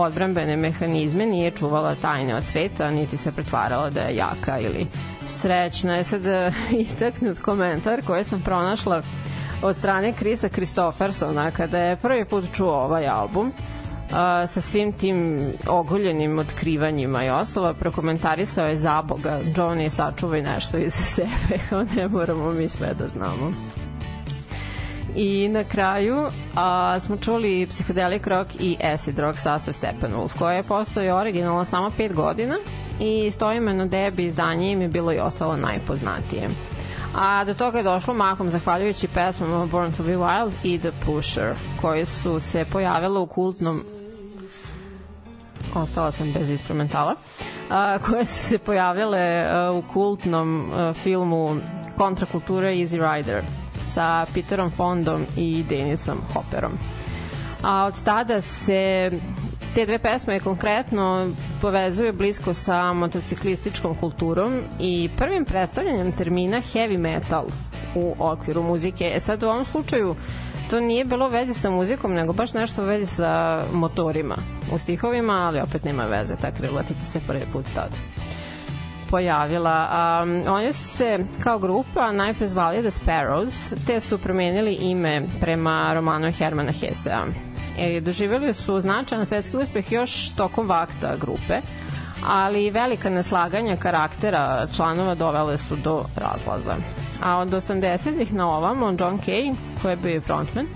odbrambene 0.00 0.56
mehanizme, 0.56 1.26
nije 1.26 1.50
čuvala 1.50 1.94
tajne 1.94 2.34
od 2.34 2.46
sveta, 2.46 2.90
niti 2.90 3.16
se 3.16 3.32
pretvarala 3.32 3.90
da 3.90 4.00
je 4.00 4.16
jaka 4.16 4.58
ili 4.58 4.86
srećna. 5.26 5.94
Je 5.94 6.04
sad 6.04 6.22
istaknut 6.86 7.38
komentar 7.38 8.02
koji 8.06 8.24
sam 8.24 8.40
pronašla 8.40 9.02
od 9.62 9.76
strane 9.76 10.12
Krisa 10.12 10.48
Kristoffersona 10.48 11.50
kada 11.50 11.78
je 11.78 11.96
prvi 11.96 12.24
put 12.24 12.44
čuo 12.54 12.74
ovaj 12.74 13.08
album 13.08 13.52
a, 14.12 14.46
sa 14.46 14.60
svim 14.60 14.92
tim 14.92 15.38
oguljenim 15.68 16.38
otkrivanjima 16.38 17.24
i 17.24 17.30
ostalo, 17.30 17.74
prokomentarisao 17.74 18.66
je 18.66 18.76
za 18.76 19.02
Boga, 19.02 19.40
Johnny 19.42 19.88
sačuvaj 19.88 20.42
nešto 20.42 20.78
iza 20.78 21.02
sebe, 21.02 21.58
ne 21.96 22.08
moramo 22.08 22.52
mi 22.52 22.68
sve 22.68 22.94
da 22.98 23.08
znamo. 23.08 23.52
I 25.16 25.48
na 25.48 25.64
kraju 25.64 26.26
a, 26.56 27.00
smo 27.00 27.16
čuli 27.16 27.66
Psychedelic 27.66 28.26
Rock 28.26 28.50
i 28.60 28.76
Acid 28.94 29.18
Rock 29.18 29.38
sastav 29.38 29.74
Steppenwolf, 29.74 30.38
koja 30.38 30.52
je 30.52 30.62
postoji 30.62 31.10
originalno 31.10 31.64
samo 31.64 31.90
5 31.98 32.14
godina 32.14 32.56
i 33.00 33.30
stoimeno 33.30 33.86
debi 33.86 34.24
izdanje 34.24 34.72
im 34.72 34.80
je 34.80 34.88
bilo 34.88 35.12
i 35.12 35.18
ostalo 35.18 35.56
najpoznatije. 35.56 36.48
A 37.14 37.44
do 37.44 37.54
toga 37.54 37.78
je 37.78 37.84
došlo 37.84 38.14
makom 38.14 38.50
zahvaljujući 38.50 39.08
pesmama 39.08 39.66
Born 39.66 39.92
to 39.92 40.02
be 40.02 40.16
Wild 40.16 40.50
i 40.62 40.78
The 40.78 40.90
Pusher, 41.06 41.54
koje 41.80 42.06
su 42.06 42.40
se 42.40 42.64
pojavile 42.72 43.18
u 43.18 43.26
kultnom 43.26 43.82
ostala 45.74 46.10
sam 46.10 46.32
bez 46.32 46.50
instrumentala, 46.50 47.14
a, 47.70 47.98
koje 47.98 48.26
su 48.26 48.48
se 48.48 48.58
pojavile 48.58 49.46
a, 49.48 49.72
u 49.72 49.92
kultnom 49.92 50.70
a, 50.72 50.92
filmu 50.92 51.56
Kontrakultura 51.96 52.68
Easy 52.68 53.14
Rider 53.14 53.44
sa 53.96 54.26
Peterom 54.34 54.70
Fondom 54.70 55.24
i 55.36 55.64
Denisom 55.68 56.18
Hopperom. 56.34 56.72
A 57.62 57.84
od 57.86 58.02
tada 58.04 58.40
se 58.40 59.10
te 59.74 59.86
dve 59.86 59.98
pesme 59.98 60.40
konkretno 60.40 61.30
povezuju 61.60 62.12
blisko 62.12 62.54
sa 62.54 62.92
motociklističkom 62.92 63.94
kulturom 64.00 64.60
i 64.80 65.08
prvim 65.16 65.44
predstavljanjem 65.44 66.12
termina 66.12 66.60
heavy 66.72 66.98
metal 66.98 67.46
u 67.94 68.14
okviru 68.18 68.62
muzike. 68.62 69.12
E 69.14 69.20
sad 69.20 69.42
u 69.42 69.46
ovom 69.46 69.64
slučaju 69.64 70.16
to 70.70 70.80
nije 70.80 71.04
bilo 71.04 71.28
veze 71.28 71.54
sa 71.54 71.70
muzikom, 71.70 72.12
nego 72.12 72.32
baš 72.32 72.52
nešto 72.52 72.82
u 72.82 72.86
vezi 72.86 73.06
sa 73.06 73.62
motorima 73.72 74.36
u 74.72 74.78
stihovima, 74.78 75.32
ali 75.32 75.60
opet 75.60 75.84
nema 75.84 76.04
veze, 76.04 76.36
ta 76.36 76.50
krilatica 76.50 77.00
se 77.00 77.20
prvi 77.26 77.44
put 77.52 77.64
tada 77.74 77.96
pojavila. 79.10 79.88
Um, 80.22 80.42
oni 80.48 80.72
su 80.72 80.84
se 80.84 81.18
kao 81.42 81.58
grupa 81.58 82.12
najpre 82.12 82.46
zvali 82.46 82.80
The 82.80 82.90
Sparrows, 82.90 83.86
te 83.86 84.00
su 84.00 84.18
promenili 84.18 84.74
ime 84.74 85.22
prema 85.40 85.94
romanu 85.94 86.32
Hermana 86.32 86.72
Hesea. 86.72 87.24
E, 87.78 88.00
doživjeli 88.00 88.54
su 88.54 88.80
značajan 88.80 89.26
svetski 89.26 89.56
uspeh 89.56 89.92
još 89.92 90.34
tokom 90.34 90.68
vakta 90.68 91.14
grupe, 91.20 91.60
ali 92.26 92.70
velika 92.70 93.10
neslaganja 93.10 93.76
karaktera 93.76 94.66
članova 94.76 95.14
dovele 95.14 95.58
su 95.58 95.76
do 95.76 96.04
razlaza. 96.16 96.76
A 97.22 97.38
od 97.38 97.48
80-ih 97.48 98.34
na 98.34 98.48
ovamo 98.56 98.86
John 98.86 99.20
Kay, 99.26 99.54
koji 99.82 99.92
je 99.92 99.96
bio 99.96 100.20
frontman, 100.20 100.66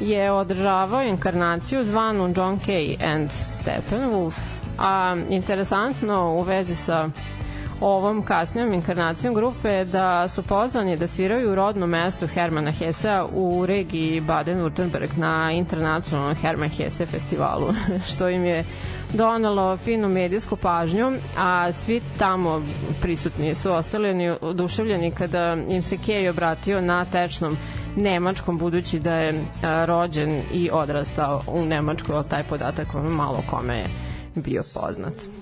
je 0.00 0.32
održavao 0.32 1.02
inkarnaciju 1.02 1.84
zvanu 1.84 2.34
John 2.36 2.58
Kay 2.66 3.14
and 3.14 3.30
Steppenwolf, 3.30 4.34
a 4.78 5.16
interesantno 5.28 6.32
u 6.32 6.42
vezi 6.42 6.74
sa 6.74 7.08
ovom 7.80 8.22
kasnijom 8.22 8.72
inkarnacijom 8.72 9.34
grupe 9.34 9.84
da 9.84 10.28
su 10.28 10.42
pozvani 10.42 10.96
da 10.96 11.06
sviraju 11.06 11.52
u 11.52 11.54
rodnom 11.54 11.90
mestu 11.90 12.26
Hermana 12.26 12.70
Hesea 12.70 13.26
u 13.34 13.66
regiji 13.66 14.20
Baden-Württemberg 14.20 15.18
na 15.18 15.52
internacionalnom 15.52 16.34
Herman 16.34 16.68
Hesse 16.68 17.06
festivalu, 17.06 17.74
što 18.12 18.28
im 18.28 18.44
je 18.44 18.64
donalo 19.12 19.76
finu 19.76 20.08
medijsku 20.08 20.56
pažnju, 20.56 21.12
a 21.38 21.72
svi 21.72 22.00
tamo 22.18 22.62
prisutni 23.02 23.54
su 23.54 23.72
ostali 23.72 24.36
oduševljeni 24.40 25.10
kada 25.10 25.56
im 25.68 25.82
se 25.82 25.96
Kej 25.96 26.28
obratio 26.28 26.80
na 26.80 27.04
tečnom 27.04 27.56
nemačkom, 27.96 28.58
budući 28.58 28.98
da 28.98 29.14
je 29.14 29.44
rođen 29.86 30.42
i 30.52 30.70
odrastao 30.72 31.42
u 31.46 31.64
Nemačkoj, 31.64 32.16
ali 32.16 32.28
taj 32.28 32.42
podatak 32.42 32.94
ono 32.94 33.10
malo 33.10 33.42
kome 33.50 33.76
je 33.76 33.88
bio 34.34 34.62
poznat. 34.74 35.39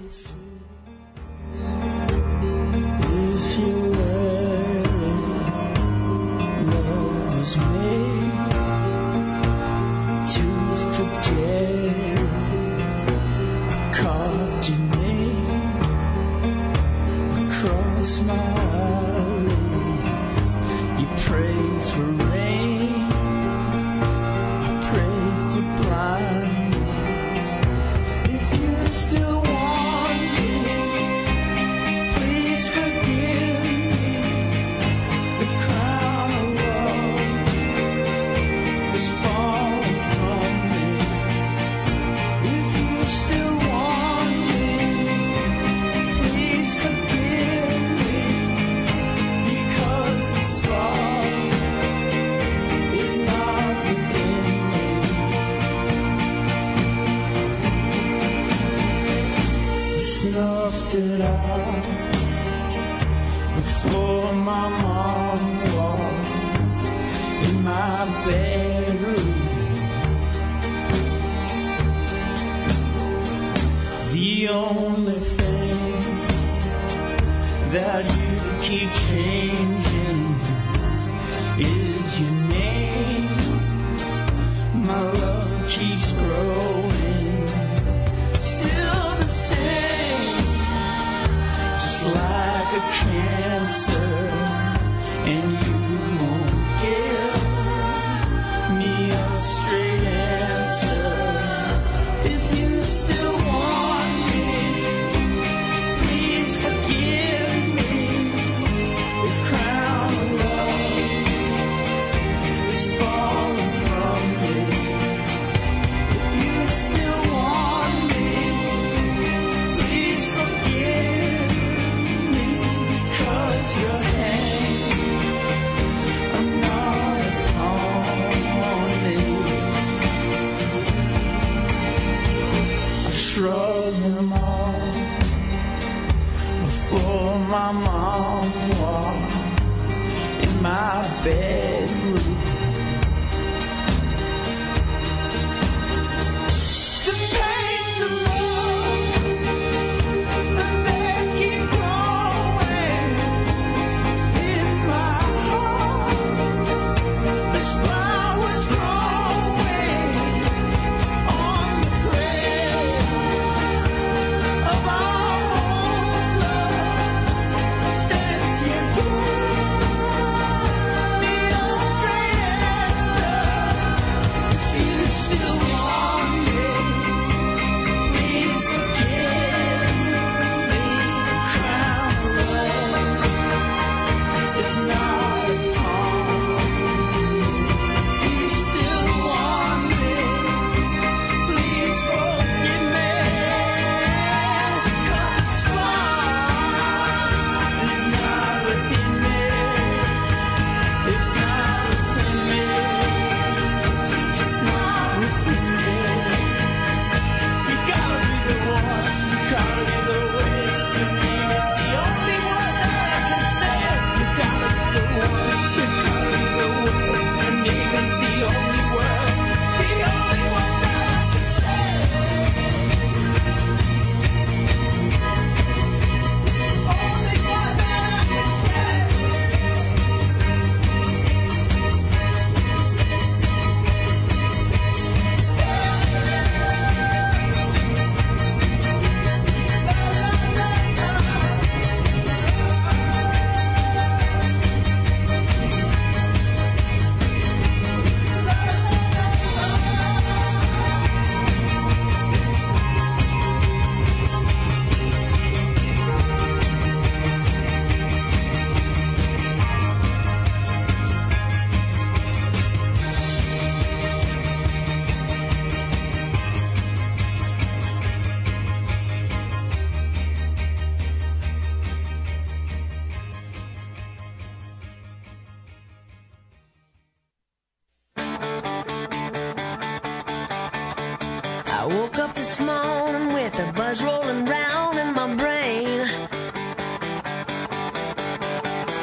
I 281.80 281.86
woke 281.86 282.18
up 282.18 282.34
this 282.34 282.60
morning 282.60 283.32
with 283.32 283.56
a 283.56 283.72
buzz 283.72 284.02
rolling 284.02 284.44
round 284.46 284.98
in 284.98 285.14
my 285.14 285.32
brain. 285.36 286.00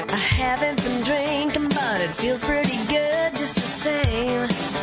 I 0.10 0.18
haven't 0.18 0.84
been 0.84 1.02
drinking, 1.04 1.70
but 1.70 2.02
it 2.02 2.14
feels 2.18 2.44
pretty 2.44 2.76
good 2.88 3.34
just 3.38 3.56
the 3.56 3.62
same. 3.62 4.75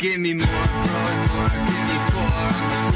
Give 0.00 0.18
me 0.18 0.32
more, 0.32 0.46
more, 0.46 0.56
more, 1.26 1.50
give 1.50 1.84
me 1.88 1.96
more. 2.14 2.89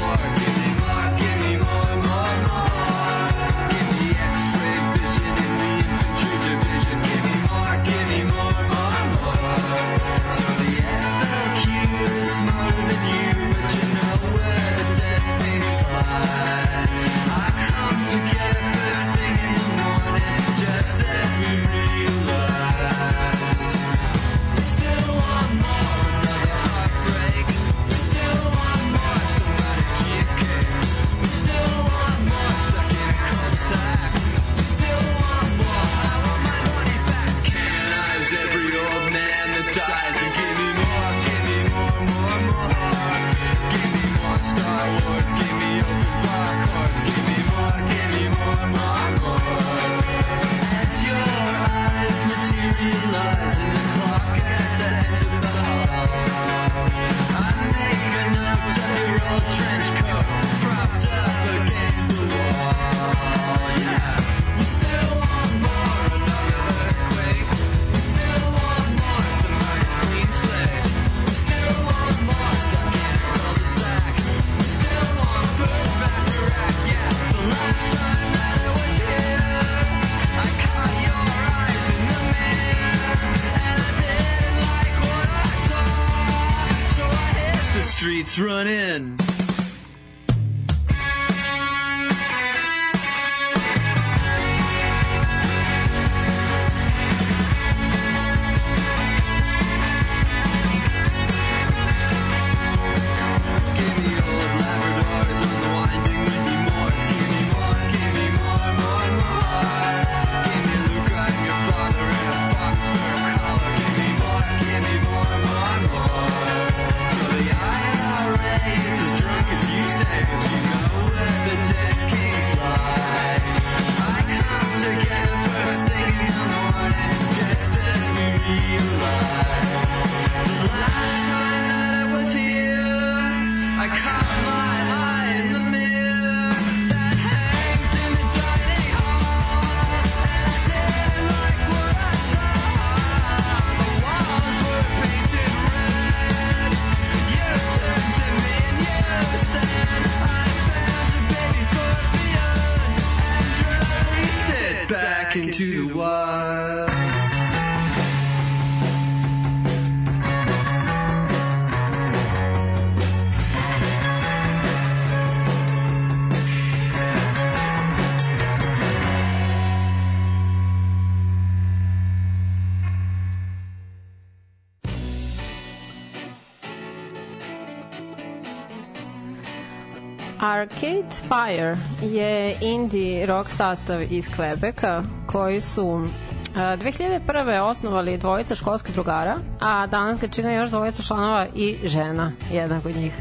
Arcade 180.65 181.13
Fire 181.27 181.77
je 182.01 182.57
indie 182.61 183.25
rock 183.25 183.49
sastav 183.49 184.01
iz 184.01 184.29
Quebeca 184.29 185.03
koji 185.27 185.61
su 185.61 186.07
e, 186.55 186.59
2001. 186.59 187.59
osnovali 187.59 188.17
dvojica 188.17 188.55
školskih 188.55 188.95
drugara, 188.95 189.37
a 189.59 189.87
danas 189.87 190.19
ga 190.19 190.27
čine 190.27 190.55
još 190.55 190.69
dvojica 190.69 191.03
članova 191.03 191.45
i 191.55 191.77
žena, 191.83 192.31
jedna 192.51 192.81
od 192.85 192.95
njih. 192.95 193.13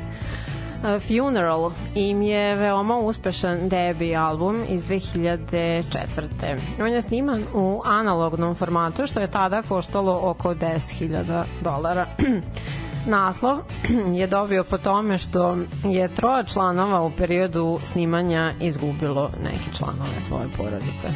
Funeral 1.09 1.73
im 1.95 2.23
je 2.23 2.55
veoma 2.55 2.97
uspešan 2.99 3.69
debi 3.69 4.17
album 4.17 4.63
iz 4.69 4.85
2004. 4.85 6.59
On 6.81 6.89
je 6.89 7.03
sniman 7.03 7.45
u 7.55 7.83
analognom 7.85 8.55
formatu, 8.55 9.07
što 9.07 9.21
je 9.21 9.31
tada 9.31 9.63
koštalo 9.63 10.21
oko 10.23 10.55
10.000 10.55 11.45
dolara. 11.63 12.07
Naslov 13.07 13.59
je 14.21 14.27
dobio 14.27 14.65
po 14.65 14.79
tome 14.79 15.19
što 15.19 15.57
je 15.85 16.15
troje 16.15 16.47
članova 16.47 17.03
u 17.03 17.11
periodu 17.11 17.79
snimanja 17.85 18.53
izgubilo 18.61 19.31
neke 19.43 19.77
članove 19.79 20.21
svoje 20.21 20.49
porodice. 20.57 21.09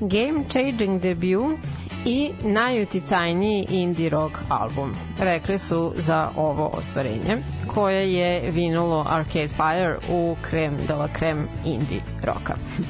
Game 0.00 0.44
changing 0.48 1.00
debut 1.00 1.58
i 2.04 2.30
najuticajniji 2.42 3.66
indie 3.70 4.10
rock 4.10 4.34
album, 4.48 4.94
rekli 5.18 5.58
su 5.58 5.92
za 5.96 6.30
ovo 6.36 6.66
ostvarenje, 6.66 7.38
koje 7.66 8.12
je 8.14 8.50
vinulo 8.50 9.06
Arcade 9.08 9.48
Fire 9.48 9.96
u 10.10 10.36
krem 10.42 10.76
de 10.88 10.94
la 10.94 11.08
krem 11.08 11.48
indie 11.64 12.00
roka. 12.24 12.54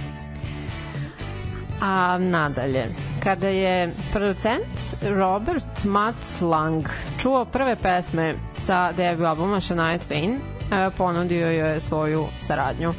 A 1.81 2.19
nadalje, 2.19 2.89
kada 3.23 3.49
je 3.49 3.93
producent 4.13 4.67
Robert 5.03 5.85
Matlang 5.85 6.89
čuo 7.19 7.45
prve 7.45 7.77
pesme 7.77 8.35
sa 8.59 8.93
debut 8.93 9.27
albuma 9.27 9.61
Shania 9.61 9.99
Twain, 9.99 10.37
e, 10.37 10.91
ponudio 10.99 11.47
je 11.47 11.81
svoju 11.81 12.27
saradnju. 12.41 12.93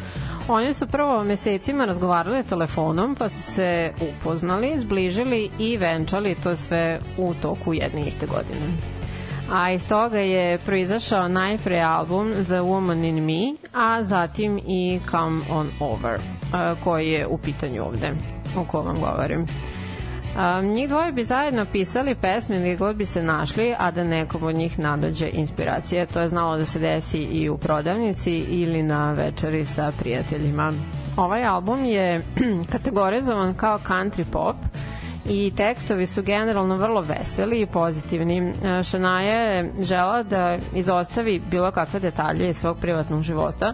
Oni 0.47 0.74
su 0.74 0.88
prvo 0.88 1.24
mesecima 1.24 1.86
razgovarali 1.86 2.43
telefonom, 2.43 3.15
pa 3.15 3.30
su 3.30 3.41
se 3.41 3.93
upoznali, 4.01 4.80
zbližili 4.80 5.49
i 5.59 5.78
venčali 5.78 6.36
to 6.43 6.55
sve 6.55 6.99
u 7.17 7.34
toku 7.41 7.74
jedne 7.74 8.01
iste 8.01 8.26
godine. 8.26 8.71
A 9.51 9.71
iz 9.71 9.88
toga 9.88 10.19
je 10.19 10.57
proizašao 10.57 11.28
najpre 11.28 11.80
album 11.80 12.34
The 12.34 12.59
Woman 12.59 13.09
in 13.09 13.26
Me, 13.26 13.57
a 13.74 14.03
zatim 14.03 14.59
i 14.67 14.99
Come 15.11 15.41
On 15.51 15.69
Over, 15.80 16.15
e, 16.15 16.19
koji 16.84 17.09
je 17.09 17.28
u 17.28 17.38
pitanju 17.38 17.84
ovde, 17.86 18.11
o 18.57 18.65
kojem 18.65 18.88
vam 18.88 18.99
govorim. 18.99 19.47
Um, 20.34 20.65
njih 20.65 20.89
dvoje 20.89 21.11
bi 21.11 21.23
zajedno 21.23 21.65
pisali 21.71 22.15
pesme 22.15 22.59
gdje 22.59 22.75
god 22.75 22.95
bi 22.95 23.05
se 23.05 23.23
našli, 23.23 23.75
a 23.79 23.91
da 23.91 24.03
nekom 24.03 24.43
od 24.43 24.55
njih 24.55 24.79
nadođe 24.79 25.29
inspiracija. 25.34 26.05
To 26.05 26.19
je 26.19 26.29
znalo 26.29 26.57
da 26.57 26.65
se 26.65 26.79
desi 26.79 27.17
i 27.17 27.49
u 27.49 27.57
prodavnici 27.57 28.31
ili 28.31 28.84
na 28.84 29.11
večeri 29.11 29.65
sa 29.65 29.91
prijateljima. 29.99 30.73
Ovaj 31.17 31.45
album 31.45 31.86
je 31.86 32.25
kategorizovan 32.71 33.53
kao 33.53 33.79
country 33.79 34.23
pop 34.31 34.55
i 35.29 35.51
tekstovi 35.55 36.05
su 36.05 36.23
generalno 36.23 36.75
vrlo 36.75 37.01
veseli 37.01 37.61
i 37.61 37.65
pozitivni. 37.65 38.53
Shania 38.84 39.41
je 39.41 39.71
žela 39.81 40.23
da 40.23 40.57
izostavi 40.75 41.41
bilo 41.51 41.71
kakve 41.71 41.99
detalje 41.99 42.49
iz 42.49 42.57
svog 42.57 42.77
privatnog 42.77 43.21
života 43.21 43.73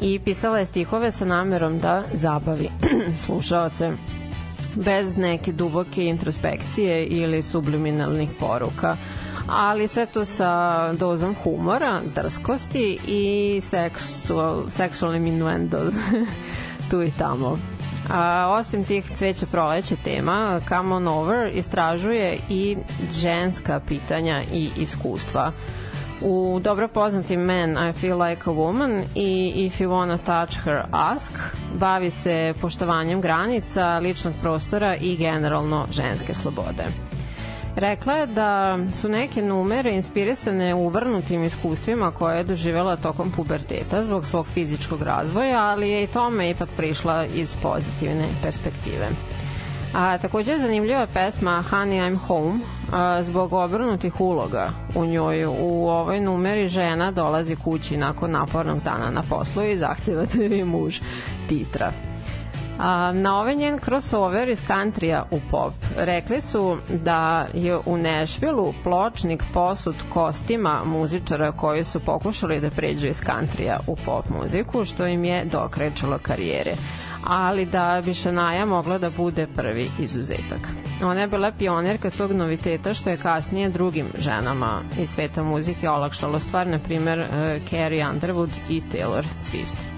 i 0.00 0.18
pisala 0.18 0.58
je 0.58 0.66
stihove 0.66 1.10
sa 1.10 1.24
namerom 1.24 1.78
da 1.78 2.02
zabavi 2.12 2.68
slušaoce 3.26 3.92
bez 4.74 5.16
neke 5.16 5.52
duboke 5.52 6.04
introspekcije 6.04 7.04
ili 7.04 7.42
subliminalnih 7.42 8.28
poruka 8.40 8.96
ali 9.46 9.88
sve 9.88 10.06
to 10.06 10.24
sa 10.24 10.92
dozom 10.92 11.34
humora, 11.42 12.00
drskosti 12.14 12.98
i 13.06 13.60
seksual, 13.60 14.64
sexual 14.68 15.16
innuendo 15.16 15.78
tu 16.90 17.02
i 17.02 17.10
tamo. 17.18 17.58
A, 18.10 18.48
osim 18.58 18.84
tih 18.84 19.04
cveća 19.14 19.46
proleće 19.46 19.96
tema, 19.96 20.60
Come 20.68 20.94
On 20.94 21.08
Over 21.08 21.50
istražuje 21.54 22.38
i 22.48 22.76
ženska 23.12 23.80
pitanja 23.88 24.42
i 24.52 24.70
iskustva. 24.76 25.52
U 26.26 26.60
dobro 26.62 26.88
poznatim 26.88 27.40
Man 27.40 27.88
I 27.88 27.92
Feel 27.92 28.22
Like 28.22 28.50
a 28.50 28.52
Woman 28.52 29.02
i 29.14 29.52
If 29.66 29.80
You 29.80 29.88
Wanna 29.88 30.18
Touch 30.18 30.64
Her 30.64 30.82
Ask 30.90 31.32
bavi 31.74 32.10
se 32.10 32.54
poštovanjem 32.60 33.20
granica, 33.20 33.98
ličnog 33.98 34.34
prostora 34.42 34.96
i 34.96 35.16
generalno 35.16 35.86
ženske 35.90 36.34
slobode. 36.34 36.84
Rekla 37.76 38.12
je 38.12 38.26
da 38.26 38.78
su 38.92 39.08
neke 39.08 39.42
numere 39.42 39.94
inspirisane 39.94 40.74
uvrnutim 40.74 41.44
iskustvima 41.44 42.10
koje 42.10 42.36
je 42.36 42.44
doživjela 42.44 42.96
tokom 42.96 43.30
puberteta 43.30 44.02
zbog 44.02 44.26
svog 44.26 44.46
fizičkog 44.46 45.02
razvoja, 45.02 45.64
ali 45.64 45.90
je 45.90 46.04
i 46.04 46.06
tome 46.06 46.50
ipak 46.50 46.68
prišla 46.76 47.24
iz 47.24 47.54
pozitivne 47.62 48.28
perspektive. 48.42 49.08
A 49.94 50.18
takođe 50.18 50.52
je 50.52 50.58
zanimljiva 50.58 51.06
pesma 51.14 51.64
Honey 51.70 52.00
I'm 52.00 52.16
Home 52.16 52.60
a, 52.92 53.22
zbog 53.22 53.52
obrnutih 53.52 54.20
uloga 54.20 54.70
u 54.94 55.06
njoj. 55.06 55.44
U 55.44 55.88
ovoj 55.88 56.20
numeri 56.20 56.68
žena 56.68 57.10
dolazi 57.10 57.56
kući 57.56 57.96
nakon 57.96 58.30
napornog 58.30 58.82
dana 58.82 59.10
na 59.10 59.22
poslu 59.22 59.62
i 59.62 59.76
zahteva 59.76 60.24
da 60.34 60.42
joj 60.42 60.64
muž 60.64 61.00
titra. 61.48 61.92
A, 62.78 63.12
na 63.12 63.40
ovaj 63.40 63.54
njen 63.54 63.78
crossover 63.78 64.48
iz 64.48 64.62
countrya 64.68 65.22
u 65.30 65.40
pop 65.50 65.72
rekli 65.96 66.40
su 66.40 66.76
da 67.04 67.46
je 67.54 67.78
u 67.86 67.96
Nešvilu 67.96 68.74
pločnik 68.84 69.42
posut 69.52 69.96
kostima 70.12 70.80
muzičara 70.84 71.52
koji 71.52 71.84
su 71.84 72.00
pokušali 72.00 72.60
da 72.60 72.70
pređu 72.70 73.06
iz 73.06 73.20
countrya 73.20 73.76
u 73.86 73.96
pop 73.96 74.24
muziku 74.40 74.84
što 74.84 75.06
im 75.06 75.24
je 75.24 75.44
dokrećalo 75.44 76.18
karijere 76.18 76.72
ali 77.26 77.66
da 77.66 78.02
bi 78.04 78.14
Shania 78.14 78.66
mogla 78.66 78.98
da 78.98 79.10
bude 79.10 79.46
prvi 79.56 79.90
izuzetak. 79.98 80.68
Ona 81.02 81.20
je 81.20 81.26
bila 81.26 81.52
pionirka 81.52 82.10
tog 82.10 82.32
noviteta 82.32 82.94
što 82.94 83.10
je 83.10 83.16
kasnije 83.16 83.68
drugim 83.68 84.06
ženama 84.18 84.80
iz 84.98 85.10
sveta 85.10 85.42
muzike 85.42 85.88
olakšalo 85.88 86.40
stvar, 86.40 86.66
na 86.66 86.78
primer 86.78 87.18
uh, 87.18 87.26
Carrie 87.70 88.06
Underwood 88.06 88.50
i 88.68 88.82
Taylor 88.92 89.24
Swift. 89.38 89.94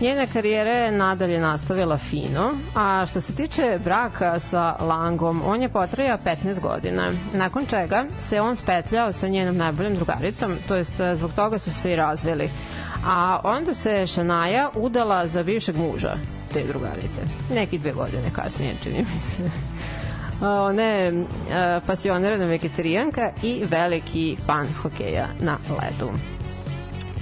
Njena 0.00 0.26
karijera 0.26 0.70
je 0.70 0.92
nadalje 0.92 1.40
nastavila 1.40 1.98
fino, 1.98 2.52
a 2.74 3.06
što 3.06 3.20
se 3.20 3.34
tiče 3.34 3.78
braka 3.84 4.38
sa 4.38 4.76
Langom, 4.80 5.42
on 5.46 5.62
je 5.62 5.68
potraja 5.68 6.18
15 6.24 6.60
godina, 6.60 7.12
nakon 7.34 7.66
čega 7.66 8.04
se 8.20 8.40
on 8.40 8.56
spetljao 8.56 9.12
sa 9.12 9.28
njenom 9.28 9.56
najboljom 9.56 9.94
drugaricom, 9.94 10.56
to 10.68 10.76
jest 10.76 11.00
e, 11.00 11.14
zbog 11.14 11.32
toga 11.32 11.58
su 11.58 11.72
se 11.74 11.92
i 11.92 11.96
razveli. 11.96 12.50
A 13.06 13.40
onda 13.44 13.74
se 13.74 14.06
Šanaja 14.06 14.70
udala 14.74 15.26
za 15.26 15.42
bivšeg 15.42 15.76
muža 15.76 16.16
te 16.52 16.62
drugarice. 16.62 17.20
Neki 17.54 17.78
dve 17.78 17.92
godine 17.92 18.30
kasnije, 18.32 18.74
čini 18.82 18.98
mi 19.14 19.20
se. 19.20 19.50
Ona 20.40 20.82
je 20.82 21.24
pasionirana 21.86 22.44
vegetarijanka 22.44 23.30
i 23.42 23.64
veliki 23.70 24.36
fan 24.46 24.66
hokeja 24.82 25.26
na 25.40 25.56
ledu. 25.68 26.12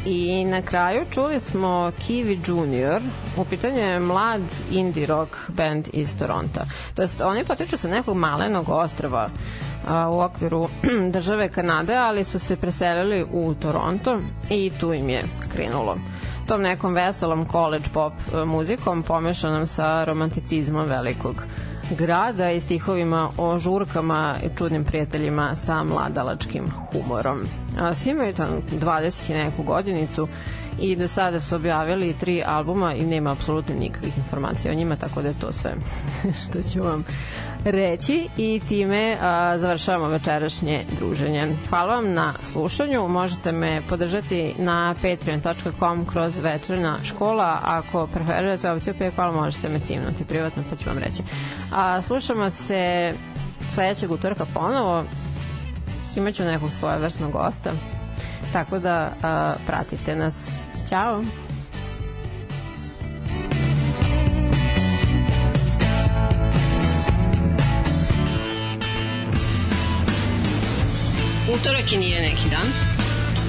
I 0.06 0.44
na 0.44 0.62
kraju 0.62 1.04
čuli 1.10 1.40
smo 1.40 1.92
Kiwi 2.06 2.38
Junior, 2.46 3.02
u 3.36 3.44
pitanju 3.44 3.78
je 3.80 4.00
mlad 4.00 4.40
indie 4.70 5.06
rock 5.06 5.30
band 5.48 5.88
iz 5.92 6.18
Toronta. 6.18 6.66
To 6.94 7.02
jest, 7.02 7.20
oni 7.20 7.44
potiču 7.44 7.78
sa 7.78 7.88
nekog 7.88 8.16
malenog 8.16 8.68
ostrava 8.68 9.30
a, 9.88 10.08
u 10.08 10.20
okviru 10.20 10.68
države 11.14 11.48
Kanade, 11.48 11.94
ali 11.94 12.24
su 12.24 12.38
se 12.38 12.56
preselili 12.56 13.26
u 13.32 13.54
Toronto 13.54 14.20
i 14.50 14.70
tu 14.80 14.92
im 14.92 15.08
je 15.08 15.24
krenulo. 15.52 15.96
Tom 16.46 16.62
nekom 16.62 16.94
veselom 16.94 17.48
college 17.48 17.84
pop 17.94 18.12
e, 18.12 18.44
muzikom 18.44 19.02
pomešanom 19.02 19.66
sa 19.66 20.04
romanticizmom 20.04 20.88
velikog 20.88 21.42
grada 21.90 22.50
i 22.50 22.60
stihovima 22.60 23.28
o 23.38 23.58
žurkama 23.58 24.36
i 24.44 24.56
čudnim 24.58 24.84
prijateljima 24.84 25.54
sa 25.54 25.82
mladalačkim 25.84 26.64
humorom. 26.92 27.40
Svi 27.94 28.10
imaju 28.10 28.34
tam 28.34 28.48
20 28.80 29.30
i 29.30 29.34
neku 29.34 29.62
godinicu 29.62 30.28
i 30.80 30.96
do 30.96 31.08
sada 31.08 31.40
su 31.40 31.54
objavili 31.54 32.14
tri 32.20 32.42
albuma 32.46 32.94
i 32.94 33.06
nema 33.06 33.32
apsolutno 33.32 33.74
nikakvih 33.74 34.18
informacija 34.18 34.72
o 34.72 34.76
njima, 34.76 34.96
tako 34.96 35.22
da 35.22 35.28
je 35.28 35.40
to 35.40 35.52
sve 35.52 35.74
što 36.42 36.62
ću 36.62 36.82
vam 36.82 37.04
reći 37.64 38.28
i 38.36 38.60
time 38.68 39.16
a, 39.22 39.58
završavamo 39.58 40.08
večerašnje 40.08 40.84
druženje. 40.98 41.56
Hvala 41.68 41.94
vam 41.94 42.12
na 42.12 42.34
slušanju, 42.40 43.08
možete 43.08 43.52
me 43.52 43.82
podržati 43.88 44.54
na 44.58 44.94
patreon.com 45.02 46.06
kroz 46.06 46.38
večerna 46.38 46.98
škola, 47.04 47.58
ako 47.62 48.06
preferirate 48.06 48.70
opciju 48.70 48.94
PayPal 49.00 49.32
možete 49.34 49.68
me 49.68 49.78
cimnuti 49.78 50.24
privatno 50.24 50.62
pa 50.70 50.76
ću 50.76 50.88
vam 50.88 50.98
reći. 50.98 51.22
A, 51.74 52.02
slušamo 52.02 52.50
se 52.50 53.14
sledećeg 53.74 54.10
utorka 54.10 54.44
ponovo, 54.54 55.04
imaću 56.16 56.44
nekog 56.44 56.70
svojevrsnog 56.70 57.32
gosta, 57.32 57.70
tako 58.52 58.78
da 58.78 59.12
a, 59.22 59.54
pratite 59.66 60.16
nas. 60.16 60.63
Ćao! 60.88 61.24
Utorak 71.54 71.92
i 71.92 71.98
nije 71.98 72.20
neki 72.20 72.48
dan, 72.50 72.66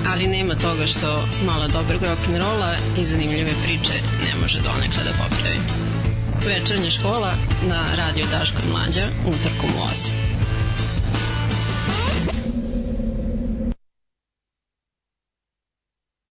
ali 0.07 0.27
nema 0.27 0.55
toga 0.55 0.87
što 0.87 1.27
malo 1.45 1.67
dobrog 1.67 2.01
rock'n'rolla 2.01 2.75
i 2.99 3.05
zanimljive 3.05 3.51
priče 3.63 3.93
ne 4.25 4.41
može 4.41 4.59
donekle 4.59 5.03
da 5.03 5.11
popravi. 5.11 5.59
Večernja 6.45 6.89
škola 6.91 7.33
na 7.69 7.85
radio 7.95 8.25
Daško 8.31 8.61
Mlađa 8.71 9.09
utorkom 9.27 9.69
u 9.69 9.91
8. 9.91 10.34